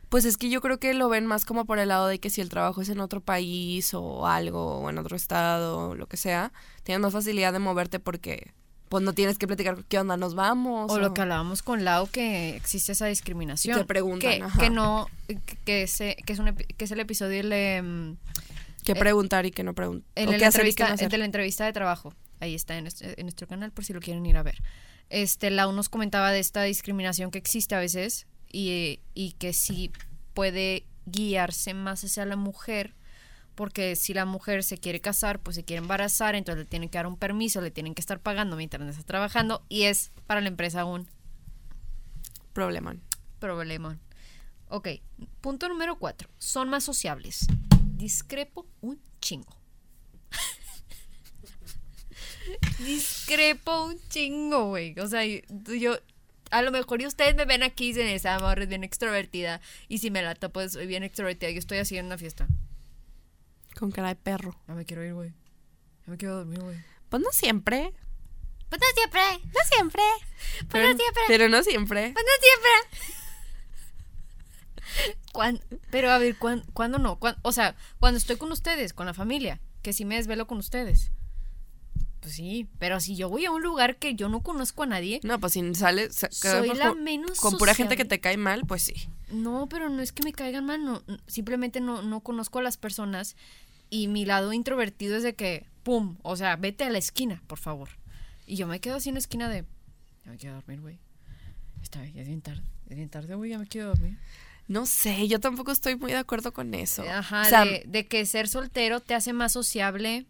[0.08, 2.28] Pues es que yo creo que lo ven más como por el lado de que
[2.28, 6.16] si el trabajo es en otro país o algo, o en otro estado, lo que
[6.16, 8.52] sea, tienes más facilidad de moverte porque
[8.88, 10.90] pues no tienes que platicar qué onda, nos vamos.
[10.92, 13.76] O lo que hablábamos con Lau, que existe esa discriminación.
[13.76, 14.58] Y te preguntan, que, ajá.
[14.60, 18.16] que no, que, que ese- que es, un que es el episodio de, mm,
[18.84, 20.08] qué eh, preguntar y qué no preguntar.
[20.14, 22.14] en entrevista, no de la entrevista de trabajo.
[22.40, 24.58] Ahí está en, este- en nuestro canal por si lo quieren ir a ver.
[25.10, 29.90] Este, Lau nos comentaba de esta discriminación que existe a veces y, y que sí
[30.34, 32.94] puede guiarse más hacia la mujer
[33.54, 36.98] porque si la mujer se quiere casar, pues se quiere embarazar, entonces le tienen que
[36.98, 40.40] dar un permiso, le tienen que estar pagando mientras no está trabajando y es para
[40.40, 41.08] la empresa un
[42.52, 43.02] Problemón.
[43.40, 43.98] problema.
[44.68, 44.88] Ok,
[45.40, 46.28] punto número cuatro.
[46.38, 47.46] Son más sociables.
[47.96, 49.56] Discrepo un chingo.
[52.78, 54.98] Discrepo un chingo, güey.
[55.00, 55.98] O sea, yo,
[56.50, 59.60] a lo mejor y ustedes me ven aquí y dicen, esa morra es bien extrovertida.
[59.88, 61.50] Y si me la pues soy bien extrovertida.
[61.50, 62.46] Yo estoy así en una fiesta.
[63.78, 64.54] Con cara de perro.
[64.68, 65.30] Ya me quiero ir, güey.
[66.06, 66.76] Ya me quiero dormir, güey.
[67.08, 67.92] Pues no siempre.
[68.68, 69.20] Pues no siempre.
[69.46, 70.02] No siempre.
[70.58, 71.22] Pues Pero, no siempre.
[71.28, 72.12] pero no siempre.
[72.12, 72.98] Pues no siempre.
[75.32, 75.60] Cuan-
[75.90, 77.18] pero a ver, ¿cuán- ¿cuándo no?
[77.18, 80.58] Cuán- o sea, cuando estoy con ustedes, con la familia, que sí me desvelo con
[80.58, 81.10] ustedes.
[82.20, 85.20] Pues sí, pero si yo voy a un lugar que yo no conozco a nadie,
[85.24, 88.36] No, pues si sales sa- soy con- la menos con pura gente que te cae
[88.38, 88.94] mal, pues sí.
[89.28, 92.76] No, pero no es que me caigan mal, no, simplemente no, no conozco a las
[92.78, 93.36] personas
[93.94, 97.60] y mi lado introvertido es de que, pum, o sea, vete a la esquina, por
[97.60, 97.90] favor.
[98.44, 99.64] Y yo me quedo así en la esquina de,
[100.24, 100.98] ya me quiero dormir, güey.
[101.80, 104.18] Está bien, ya es bien tarde, es bien tarde, güey, ya me quiero dormir.
[104.66, 107.04] No sé, yo tampoco estoy muy de acuerdo con eso.
[107.08, 110.26] Ajá, o sea, de, de que ser soltero te hace más sociable.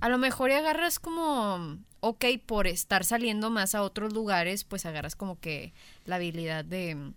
[0.00, 4.86] A lo mejor y agarras como, ok, por estar saliendo más a otros lugares, pues
[4.86, 5.74] agarras como que
[6.06, 7.12] la habilidad de,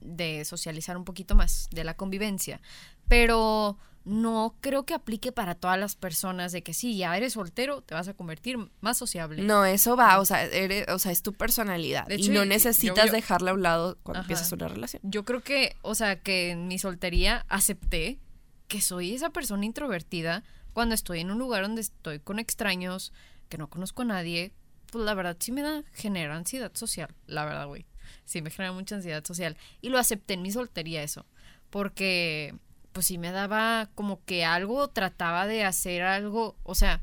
[0.00, 2.60] de socializar un poquito más, de la convivencia.
[3.06, 3.78] Pero
[4.08, 7.94] no creo que aplique para todas las personas de que si ya eres soltero, te
[7.94, 9.42] vas a convertir más sociable.
[9.42, 12.06] no, eso va, o sea, eres, o sea, es tu personalidad.
[12.06, 14.24] De y no necesitas yo- yo- dejarla a un lado cuando Ajá.
[14.26, 15.02] empiezas una relación.
[15.04, 18.18] Yo creo que, o sea, que en mi soltería acepté
[18.66, 20.42] que soy esa persona introvertida
[20.72, 23.12] cuando estoy en un lugar donde estoy con extraños,
[23.48, 24.52] que no conozco a nadie.
[24.90, 27.84] Pues la verdad sí me da, genera ansiedad social, la verdad, güey.
[28.24, 29.56] Sí me genera mucha ansiedad social.
[29.82, 31.26] Y lo acepté en mi soltería eso,
[31.70, 32.54] porque
[32.98, 37.00] pues sí me daba como que algo, trataba de hacer algo, o sea,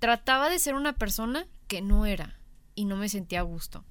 [0.00, 2.36] trataba de ser una persona que no era
[2.74, 3.84] y no me sentía a gusto.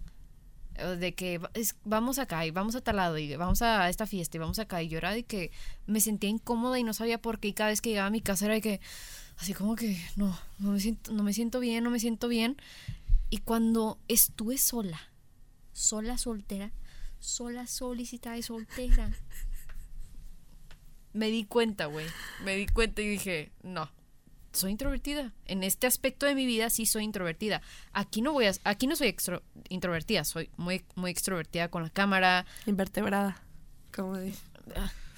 [0.99, 1.39] De que
[1.85, 4.83] vamos acá y vamos a tal lado y vamos a esta fiesta y vamos acá
[4.83, 5.49] y yo era de que
[5.87, 8.19] me sentía incómoda y no sabía por qué y cada vez que llegaba a mi
[8.19, 8.81] casa era de que
[9.37, 12.57] así como que no, no me siento, no me siento bien, no me siento bien.
[13.29, 14.99] Y cuando estuve sola,
[15.71, 16.73] sola soltera,
[17.19, 19.09] sola solicitada y soltera,
[21.15, 22.05] me di cuenta, güey,
[22.43, 23.89] me di cuenta y dije, no,
[24.51, 25.33] soy introvertida.
[25.45, 27.61] En este aspecto de mi vida sí soy introvertida.
[27.93, 31.89] Aquí no voy a, aquí no soy extro- introvertida, soy muy, muy extrovertida con la
[31.89, 33.41] cámara, Invertebrada.
[33.95, 34.41] ¿Cómo dice?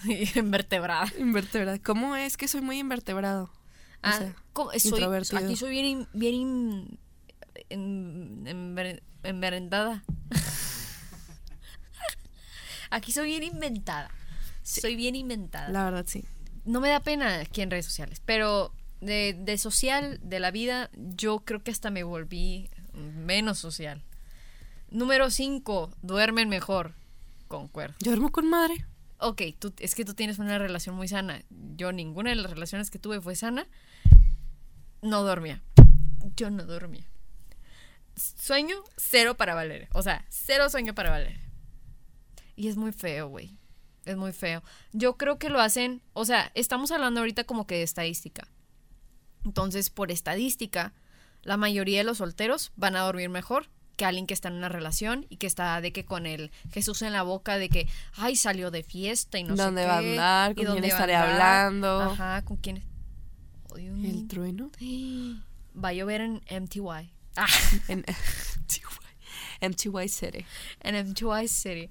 [0.39, 1.12] invertebrada.
[1.18, 1.80] Invertebrada.
[1.80, 3.45] ¿Cómo es que soy muy invertebrado?
[3.45, 3.50] O
[4.04, 4.70] Ah, sea, ¿cómo?
[4.72, 5.39] soy, introvertido.
[5.43, 7.00] aquí soy bien, bien in-
[7.70, 10.04] en- enver- enmerendada.
[12.91, 14.12] aquí soy bien inventada.
[14.68, 15.70] Soy bien inventada.
[15.70, 16.26] la verdad sí.
[16.65, 20.89] no me da pena aquí en redes sociales, pero de, de social, de la vida,
[20.93, 24.03] yo creo que hasta me volví menos social.
[24.89, 26.93] Número 5, duermen mejor.
[27.47, 27.95] Concuerdo.
[27.99, 28.86] Yo duermo con madre.
[29.20, 31.43] Ok, tú, es que tú tienes una relación muy sana.
[31.49, 33.68] Yo ninguna de las relaciones que tuve fue sana.
[35.01, 35.61] No dormía.
[36.36, 37.05] Yo no dormía.
[38.15, 39.89] Sueño cero para Valeria.
[39.93, 41.39] O sea, cero sueño para Valeria.
[42.55, 43.55] Y es muy feo, güey.
[44.08, 44.64] Es muy feo.
[44.93, 48.47] Yo creo que lo hacen, o sea, estamos hablando ahorita como que de estadística.
[49.45, 50.93] Entonces, por estadística,
[51.43, 54.70] la mayoría de los solteros van a dormir mejor que alguien que está en una
[54.70, 58.36] relación y que está de que con el Jesús en la boca de que, ay,
[58.36, 60.55] salió de fiesta y no ¿Dónde sé va a qué, andar?
[60.55, 62.01] ¿Con quién estaré hablando?
[62.01, 62.84] Ajá, ¿con quién?
[63.72, 64.72] Un- El trueno.
[65.84, 67.12] Va a llover en MTY.
[67.36, 67.45] Ah,
[67.88, 68.03] En
[69.62, 70.45] MTY City.
[70.82, 71.89] en MTY City.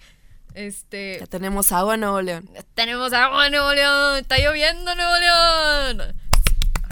[0.57, 1.18] Este.
[1.20, 2.48] Ya tenemos agua en Nuevo León.
[2.74, 4.16] Tenemos agua en Nuevo León.
[4.16, 6.16] Está lloviendo en Nuevo León.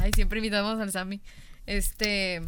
[0.03, 1.23] Ay, siempre invitamos al Sammy.
[1.65, 2.43] Este.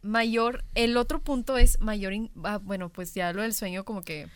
[0.00, 0.64] Mayor.
[0.74, 2.14] El otro punto es mayor.
[2.14, 4.28] in- ah, bueno, pues ya lo del sueño, como que.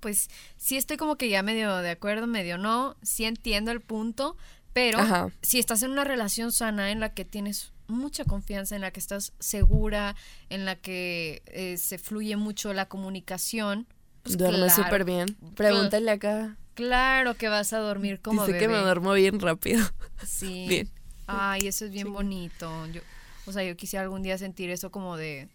[0.00, 2.96] Pues sí estoy como que ya medio de acuerdo, medio no.
[3.02, 4.36] Sí entiendo el punto.
[4.74, 5.30] Pero Ajá.
[5.40, 9.00] si estás en una relación sana en la que tienes mucha confianza, en la que
[9.00, 10.16] estás segura,
[10.50, 13.86] en la que eh, se fluye mucho la comunicación.
[14.26, 15.36] Pues Duerme claro, súper bien.
[15.54, 16.56] Pregúntale acá.
[16.74, 18.84] Claro que vas a dormir como Dice que me bebé.
[18.84, 19.84] duermo bien rápido.
[20.26, 20.66] Sí.
[20.68, 20.90] Bien.
[21.26, 22.70] Ay, eso es bien bonito.
[22.88, 23.00] Yo,
[23.46, 25.48] o sea, yo quisiera algún día sentir eso como de,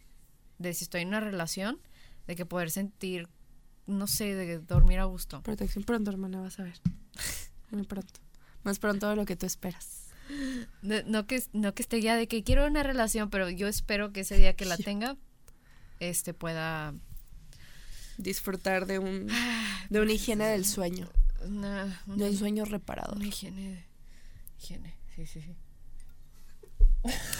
[0.57, 1.79] de si estoy en una relación,
[2.27, 3.29] de que poder sentir,
[3.87, 5.41] no sé, de dormir a gusto.
[5.43, 6.79] Protección pronto, hermana, vas a ver.
[7.71, 8.19] Muy pronto.
[8.63, 10.07] Más pronto de lo que tú esperas.
[10.81, 14.11] De- no que no que esté ya de que quiero una relación, pero yo espero
[14.11, 15.15] que ese día que la tenga,
[15.99, 16.93] este pueda
[18.17, 19.27] Disfrutar de un
[19.89, 21.09] de una higiene del sueño.
[21.43, 23.13] De un sueño reparado.
[23.15, 23.83] una higiene,
[24.59, 25.55] higiene, sí, sí, sí.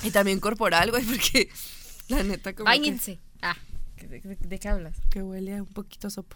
[0.04, 1.50] Y también corporal, güey, porque
[2.08, 3.20] la neta como que, Báñense.
[3.44, 3.56] Ah,
[3.98, 4.96] ¿de, de- de qué hablas?
[5.10, 6.36] que huele a un poquito sopo.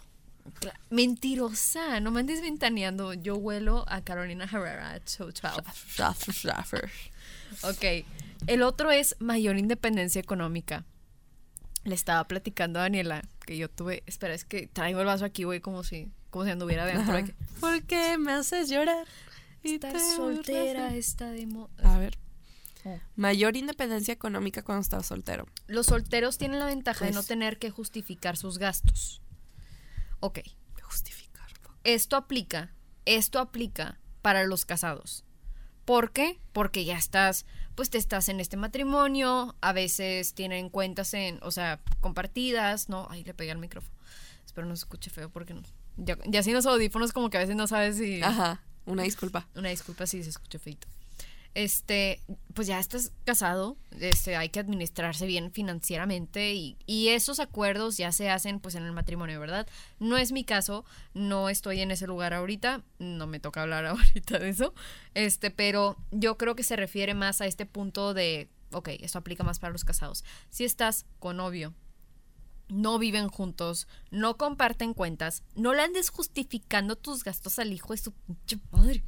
[0.92, 3.16] Mentirosa, no me andes ventaneando.
[3.16, 5.64] Yo huelo a Carolina Herrera 212.
[7.64, 8.06] Ok,
[8.48, 10.86] el otro es mayor independencia económica.
[11.86, 14.04] Le estaba platicando a Daniela que yo tuve.
[14.08, 17.16] Espera, es que traigo el vaso aquí, güey, como si, como si anduviera dentro.
[17.24, 19.08] que- ¿Por qué me haces llorar?
[19.64, 21.72] Y Estar te soltera de- está de moda.
[21.84, 22.18] A ver.
[22.84, 23.00] Oh.
[23.16, 25.48] Mayor independencia económica cuando estás soltero.
[25.68, 29.22] Los solteros tienen la ventaja de no Pues- tener que justificar sus gastos.
[30.20, 30.40] Ok,
[30.84, 31.48] Justificar.
[31.84, 32.74] esto aplica,
[33.06, 35.24] esto aplica para los casados.
[35.84, 36.40] ¿Por qué?
[36.54, 37.46] Porque ya estás,
[37.76, 43.08] pues te estás en este matrimonio, a veces tienen cuentas en, o sea, compartidas, ¿no?
[43.10, 43.94] Ay, le pegué al micrófono.
[44.46, 45.62] Espero no se escuche feo porque no.
[45.98, 48.22] Ya, ya sin los audífonos como que a veces no sabes si...
[48.22, 48.62] Ajá.
[48.86, 49.48] Una disculpa.
[49.56, 50.88] Una disculpa si se escucha feito.
[51.56, 52.22] Este,
[52.54, 58.12] pues ya estás casado, este, hay que administrarse bien financieramente y, y esos acuerdos ya
[58.12, 59.66] se hacen pues en el matrimonio, ¿verdad?
[59.98, 60.84] No es mi caso,
[61.14, 64.74] no estoy en ese lugar ahorita, no me toca hablar ahorita de eso,
[65.14, 69.46] este, pero yo creo que se refiere más a este punto de, ok, esto aplica
[69.46, 70.26] más para los casados.
[70.50, 71.74] Si estás con novio,
[72.68, 77.98] no viven juntos, no comparten cuentas, no le andes justificando tus gastos al hijo de
[77.98, 79.04] su pinche madre.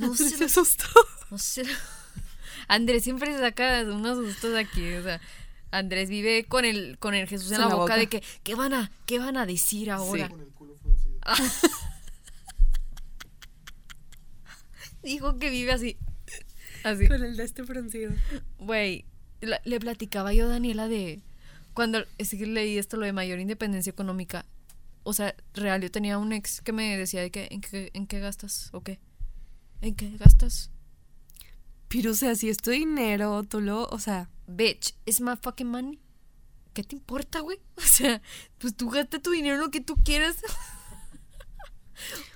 [0.00, 0.86] No sé, se asustó.
[1.30, 1.64] no sé.
[2.68, 5.20] Andrés siempre se saca unos sustos aquí, o sea,
[5.70, 8.90] Andrés vive con el con el Jesús en la, boca, de que ¿qué van a
[9.06, 10.28] qué van a decir ahora?
[10.28, 11.18] Con el culo fruncido.
[15.02, 15.96] Dijo que vive así.
[16.84, 17.08] Así.
[17.08, 18.12] Con el de este fruncido.
[18.58, 19.04] Güey,
[19.40, 21.22] le platicaba yo a Daniela de
[21.74, 24.44] cuando es que leí esto lo de mayor independencia económica.
[25.02, 28.06] O sea, real, yo tenía un ex que me decía de que en qué en
[28.06, 28.98] qué gastas o qué?
[29.80, 30.70] ¿En qué gastas?
[31.88, 35.68] Pero, o sea, si es tu dinero, tú lo, o sea, Bitch, it's my fucking
[35.68, 36.00] money.
[36.72, 37.60] ¿Qué te importa, güey?
[37.76, 38.20] O sea,
[38.58, 40.36] pues tú gasta tu dinero en lo que tú quieras.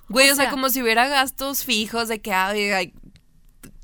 [0.09, 2.93] güey, O o sea, sea- como si hubiera gastos fijos de que ay, ay,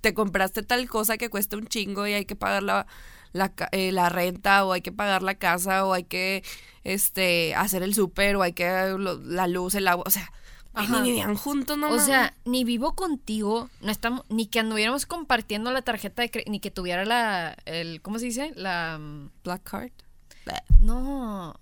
[0.01, 2.88] te compraste tal cosa que cuesta un chingo y hay que pagar la,
[3.34, 6.43] la, eh, la renta o hay que pagar la casa o hay que
[6.84, 10.32] este hacer el súper o hay que lo- la luz, el agua, o sea,
[10.74, 11.01] Ajá.
[11.01, 15.72] ni vivían juntos, no o sea, ni vivo contigo, no estamos, ni que anduviéramos compartiendo
[15.72, 18.53] la tarjeta de ni que tuviera la, el, ¿cómo se dice?
[18.55, 19.91] La, mm, Black Card.
[20.80, 21.55] no,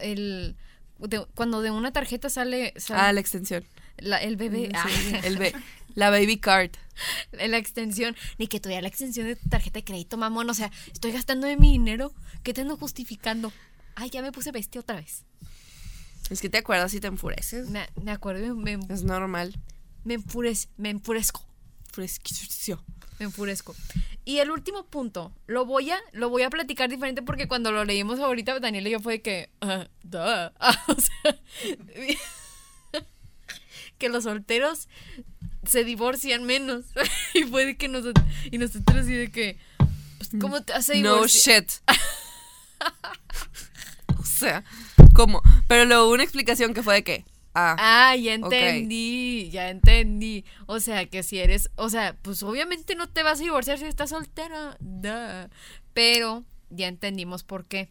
[0.00, 0.56] el,
[0.98, 3.64] de- cuando de una tarjeta sale, sale Ah, la extensión.
[3.98, 5.52] la- el bebé, Sí, ah, el be-
[5.94, 6.70] la baby card.
[7.32, 10.70] la extensión, ni que tuviera la extensión de tu tarjeta de crédito, mamón, o sea,
[10.92, 13.52] estoy gastando de mi dinero, ¿qué te ando justificando?
[13.94, 15.24] Ay, ya me puse bestia otra vez.
[16.30, 17.68] Es que te acuerdas y te enfureces.
[17.70, 19.54] Me, me acuerdo, y me, Es normal.
[20.04, 21.44] me, enfurez- me enfurezco.
[21.92, 22.82] Fresquicio.
[23.18, 23.74] Me enfurezco.
[24.24, 27.84] Y el último punto, lo voy a, lo voy a platicar diferente porque cuando lo
[27.84, 30.18] leímos ahorita, Daniel y yo fue que, ah, duh.
[30.88, 31.38] o sea,
[33.98, 34.88] que los solteros
[35.66, 36.84] se divorcian menos.
[37.34, 39.58] y fue de que nosotros, y nosotros así de que,
[40.18, 41.64] pues, ¿cómo te hace No divorciar?
[41.64, 41.70] shit.
[44.18, 44.62] o sea,
[45.18, 45.42] ¿cómo?
[45.66, 50.44] Pero luego una explicación que fue de que, ah, Ah, ya entendí, ya entendí.
[50.66, 53.86] O sea, que si eres, o sea, pues obviamente no te vas a divorciar si
[53.86, 54.76] estás soltera.
[54.78, 55.50] duh.
[55.92, 57.90] Pero ya entendimos por qué.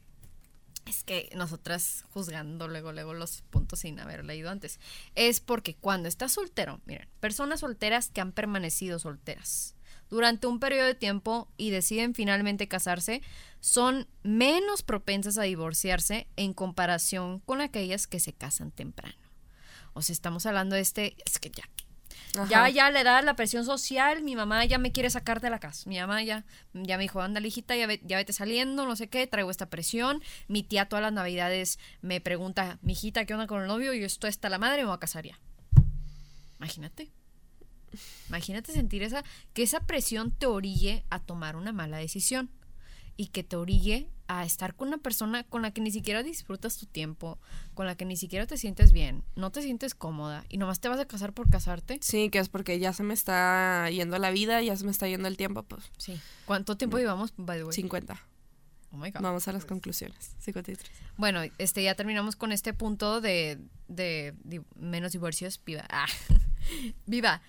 [0.88, 4.80] Es que nosotras juzgando luego, luego los puntos sin haber leído antes.
[5.16, 9.76] Es porque cuando estás soltero, miren, personas solteras que han permanecido solteras
[10.10, 13.22] durante un periodo de tiempo y deciden finalmente casarse,
[13.60, 19.16] son menos propensas a divorciarse en comparación con aquellas que se casan temprano.
[19.94, 21.64] O sea, estamos hablando de este, es que ya,
[22.40, 22.48] ajá.
[22.50, 25.60] ya, ya le da la presión social, mi mamá ya me quiere sacar de la
[25.60, 28.96] casa, mi mamá ya, ya me dijo, anda hijita, ya, ve- ya vete saliendo, no
[28.96, 33.34] sé qué, traigo esta presión, mi tía todas las navidades me pregunta, mi hijita, ¿qué
[33.34, 33.94] onda con el novio?
[33.94, 35.40] Y yo estoy hasta la madre, me voy a casar ya.
[36.60, 37.12] Imagínate.
[38.30, 39.24] Imagínate sentir esa,
[39.54, 42.50] que esa presión te orille a tomar una mala decisión
[43.16, 46.78] y que te orille a estar con una persona con la que ni siquiera disfrutas
[46.78, 47.40] tu tiempo,
[47.74, 50.90] con la que ni siquiera te sientes bien, no te sientes cómoda y nomás te
[50.90, 51.98] vas a casar por casarte.
[52.02, 55.08] Sí, que es porque ya se me está yendo la vida, ya se me está
[55.08, 56.20] yendo el tiempo, pues Sí.
[56.46, 57.74] ¿Cuánto tiempo llevamos, by the way?
[57.74, 58.20] 50.
[58.92, 59.22] Oh my God.
[59.22, 60.36] Vamos a las conclusiones.
[60.40, 60.90] 53.
[61.18, 65.86] Bueno, este ya terminamos con este punto de, de, di- menos divorcios, viva.
[65.90, 66.06] Ah,
[67.06, 67.42] viva.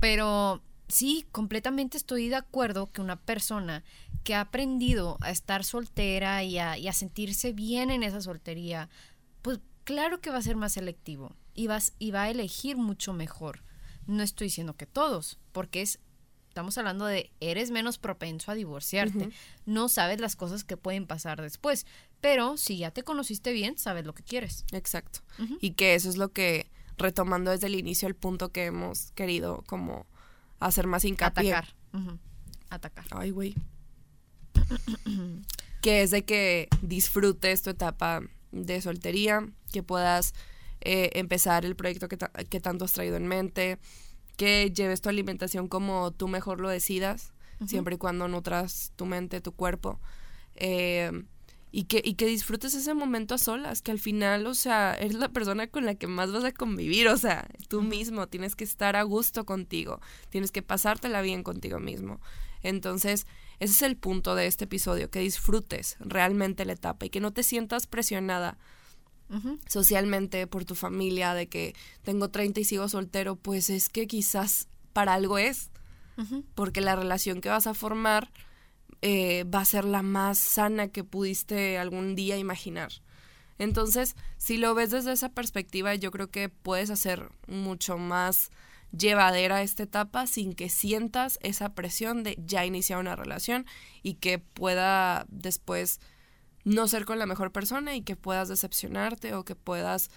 [0.00, 3.84] Pero sí, completamente estoy de acuerdo que una persona
[4.24, 8.88] que ha aprendido a estar soltera y a, y a sentirse bien en esa soltería,
[9.42, 13.12] pues claro que va a ser más selectivo y, vas, y va a elegir mucho
[13.12, 13.62] mejor.
[14.06, 15.98] No estoy diciendo que todos, porque es,
[16.48, 19.30] estamos hablando de eres menos propenso a divorciarte.
[19.66, 21.86] No sabes las cosas que pueden pasar después,
[22.20, 24.64] pero si ya te conociste bien, sabes lo que quieres.
[24.72, 25.20] Exacto.
[25.60, 29.62] Y que eso es lo que, retomando desde el inicio, el punto que hemos querido
[29.66, 30.06] como
[30.60, 31.54] hacer más hincapié.
[31.54, 31.74] Atacar.
[32.70, 33.04] Atacar.
[33.12, 33.54] Ay, güey.
[35.80, 38.20] que es de que disfrutes tu etapa
[38.52, 40.34] de soltería, que puedas
[40.80, 43.78] eh, empezar el proyecto que, ta- que tanto has traído en mente,
[44.36, 47.32] que lleves tu alimentación como tú mejor lo decidas,
[47.66, 49.98] siempre y cuando nutras tu mente, tu cuerpo.
[50.54, 51.10] eh,
[51.70, 55.14] y que, y que disfrutes ese momento a solas, que al final, o sea, eres
[55.14, 58.64] la persona con la que más vas a convivir, o sea, tú mismo tienes que
[58.64, 60.00] estar a gusto contigo,
[60.30, 62.20] tienes que pasártela bien contigo mismo.
[62.62, 63.26] Entonces,
[63.60, 67.32] ese es el punto de este episodio, que disfrutes realmente la etapa y que no
[67.32, 68.58] te sientas presionada
[69.66, 74.68] socialmente por tu familia de que tengo 30 y sigo soltero, pues es que quizás
[74.94, 75.70] para algo es,
[76.54, 78.32] porque la relación que vas a formar
[79.02, 82.92] eh, va a ser la más sana que pudiste algún día imaginar.
[83.58, 88.50] Entonces, si lo ves desde esa perspectiva, yo creo que puedes hacer mucho más
[88.96, 93.66] llevadera esta etapa sin que sientas esa presión de ya iniciar una relación
[94.02, 96.00] y que pueda después
[96.64, 100.10] no ser con la mejor persona y que puedas decepcionarte o que puedas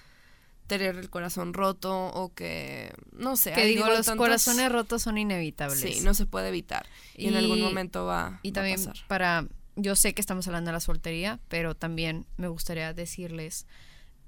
[0.80, 3.51] tener el corazón roto o que no sé.
[3.53, 5.80] Que digo, los tantos- corazones rotos son inevitables.
[5.80, 6.86] Sí, no se puede evitar.
[7.15, 9.07] Y, en algún momento va, Y va también a pasar.
[9.07, 13.65] para, yo sé que estamos hablando de la soltería, pero también me gustaría decirles,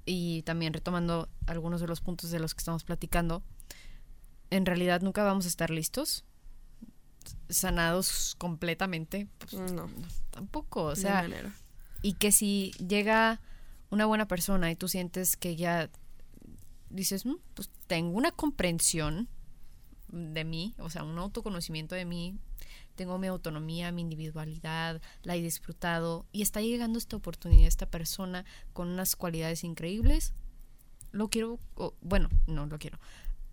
[0.06, 3.42] y también retomando algunos de los puntos de los que estamos platicando,
[4.50, 6.24] en realidad nunca vamos a estar listos,
[7.48, 9.88] sanados completamente, pues, No,
[10.30, 11.52] tampoco, o de sea, manera.
[12.02, 13.40] y que si llega
[13.90, 15.88] una buena persona y tú sientes que ya
[16.94, 19.28] dices, "Mm, pues tengo una comprensión
[20.08, 22.38] de mí, o sea, un autoconocimiento de mí,
[22.94, 28.44] tengo mi autonomía, mi individualidad, la he disfrutado y está llegando esta oportunidad, esta persona
[28.72, 30.32] con unas cualidades increíbles,
[31.10, 32.98] lo quiero, o, bueno, no lo quiero,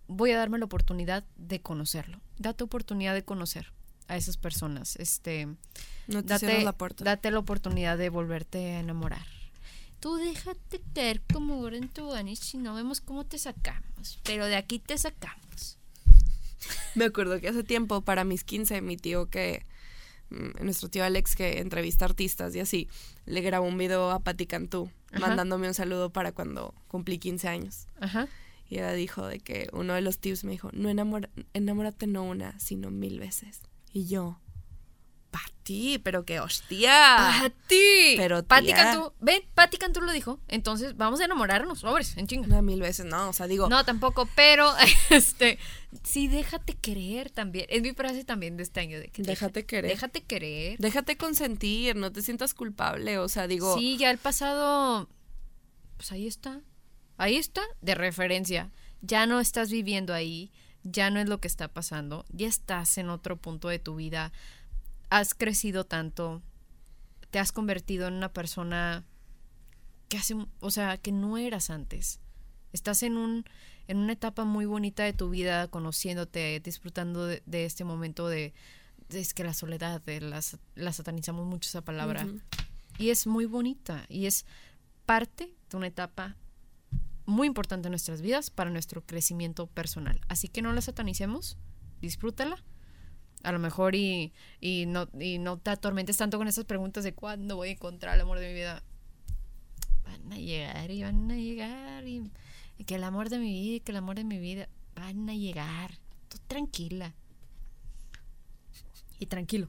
[0.06, 3.72] voy a darme la oportunidad de conocerlo, date oportunidad de conocer
[4.06, 5.46] a esas personas, este,
[6.06, 7.02] No te date, la puerta.
[7.04, 9.26] date la oportunidad de volverte a enamorar.
[10.02, 14.18] Tú déjate caer como ahora en tu y si no vemos cómo te sacamos.
[14.24, 15.78] Pero de aquí te sacamos.
[16.96, 19.64] Me acuerdo que hace tiempo, para mis 15, mi tío que,
[20.30, 22.88] mm, nuestro tío Alex, que entrevista artistas y así,
[23.26, 25.20] le grabó un video a Patti Cantú, Ajá.
[25.20, 27.86] mandándome un saludo para cuando cumplí 15 años.
[28.00, 28.26] Ajá.
[28.68, 32.24] Y ella dijo de que uno de los tips me dijo, no enamora, enamórate no
[32.24, 33.60] una, sino mil veces.
[33.92, 34.40] Y yo,
[35.64, 37.40] Sí, pero que hostia.
[37.42, 38.16] ¡Pati!
[38.16, 38.72] Pero, Pati.
[38.72, 40.40] Cantú, ven, Pati Cantú lo dijo.
[40.48, 42.46] Entonces, vamos a enamorarnos, sobres, en chinga.
[42.46, 44.72] Una mil veces, no, o sea, digo, No, tampoco, pero
[45.10, 45.58] este
[46.02, 47.66] sí déjate querer también.
[47.68, 49.90] Es mi frase también de este año de que Déjate querer.
[49.90, 50.78] Déjate querer.
[50.78, 55.08] déjate consentir, no te sientas culpable, o sea, digo, Sí, ya el pasado
[56.02, 56.60] pues ahí está.
[57.16, 58.72] Ahí está de referencia.
[59.02, 60.50] Ya no estás viviendo ahí,
[60.82, 64.32] ya no es lo que está pasando, ya estás en otro punto de tu vida.
[65.12, 66.40] Has crecido tanto,
[67.30, 69.04] te has convertido en una persona
[70.08, 72.18] que hace, o sea, que no eras antes.
[72.72, 73.44] Estás en un
[73.88, 78.54] en una etapa muy bonita de tu vida, conociéndote, disfrutando de, de este momento de,
[79.10, 82.22] de- es que la soledad, de las, la satanizamos mucho esa palabra.
[82.98, 84.46] Y es muy bonita y es
[85.04, 86.36] parte de una etapa
[87.26, 90.20] muy importante en nuestras vidas para nuestro crecimiento personal.
[90.28, 91.58] Así que no la satanicemos,
[92.00, 92.62] disfrútala.
[93.42, 97.12] A lo mejor y, y, no, y no te atormentes tanto con esas preguntas de
[97.12, 98.82] cuándo voy a encontrar el amor de mi vida.
[100.04, 102.30] Van a llegar y van a llegar y,
[102.86, 105.98] que el amor de mi vida que el amor de mi vida van a llegar.
[106.28, 107.14] Tú tranquila.
[109.18, 109.68] Y tranquilo.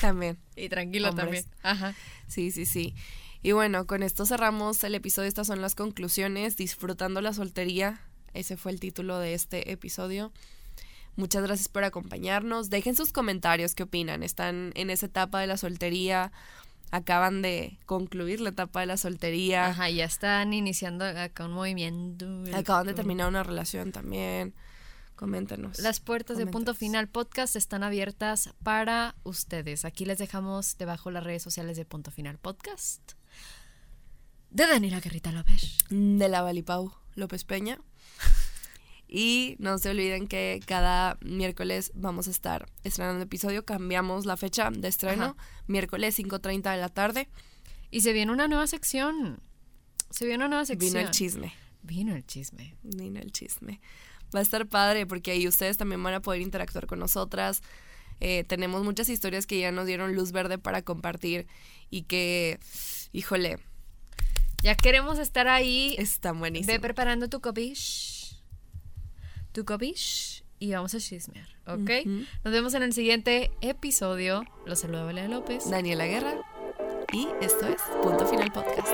[0.00, 0.38] también.
[0.56, 1.26] Y tranquilo Hombres.
[1.26, 1.44] también.
[1.62, 1.94] Ajá.
[2.28, 2.94] Sí, sí, sí.
[3.42, 5.28] Y bueno, con esto cerramos el episodio.
[5.28, 6.56] Estas son las conclusiones.
[6.56, 8.00] Disfrutando la soltería.
[8.32, 10.32] Ese fue el título de este episodio.
[11.16, 12.70] Muchas gracias por acompañarnos.
[12.70, 14.22] Dejen sus comentarios, qué opinan.
[14.22, 16.32] ¿Están en esa etapa de la soltería?
[16.90, 19.66] ¿Acaban de concluir la etapa de la soltería?
[19.66, 22.44] Ajá, ya están iniciando acá un movimiento.
[22.54, 24.54] ¿Acaban de terminar una relación también?
[25.16, 25.78] Coméntenos.
[25.78, 26.74] Las puertas de Punto.
[26.74, 29.84] Final Podcast están abiertas para ustedes.
[29.84, 33.12] Aquí les dejamos debajo las redes sociales de Punto Final Podcast.
[34.50, 35.78] De Daniela Guerrita López.
[35.88, 37.78] de la Valipau López Peña.
[39.16, 43.64] Y no se olviden que cada miércoles vamos a estar estrenando episodio.
[43.64, 45.22] Cambiamos la fecha de estreno.
[45.24, 45.36] Ajá.
[45.68, 47.28] Miércoles 5.30 de la tarde.
[47.92, 49.40] Y se viene una nueva sección.
[50.10, 50.94] Se viene una nueva sección.
[50.94, 51.54] Vino el chisme.
[51.82, 52.76] Vino el chisme.
[52.82, 53.80] Vino el chisme.
[54.34, 57.62] Va a estar padre porque ahí ustedes también van a poder interactuar con nosotras.
[58.18, 61.46] Eh, tenemos muchas historias que ya nos dieron luz verde para compartir
[61.88, 62.58] y que,
[63.12, 63.58] híjole,
[64.60, 65.94] Ya queremos estar ahí.
[65.98, 66.80] están Ve buenísimas.
[66.80, 68.13] preparando tu copish
[69.54, 72.06] tu copish y vamos a chismear, ¿ok?
[72.42, 74.44] Nos vemos en el siguiente episodio.
[74.66, 75.70] Los saluda Valeria López.
[75.70, 76.34] Daniela Guerra.
[77.12, 78.92] Y esto es Punto Final Podcast.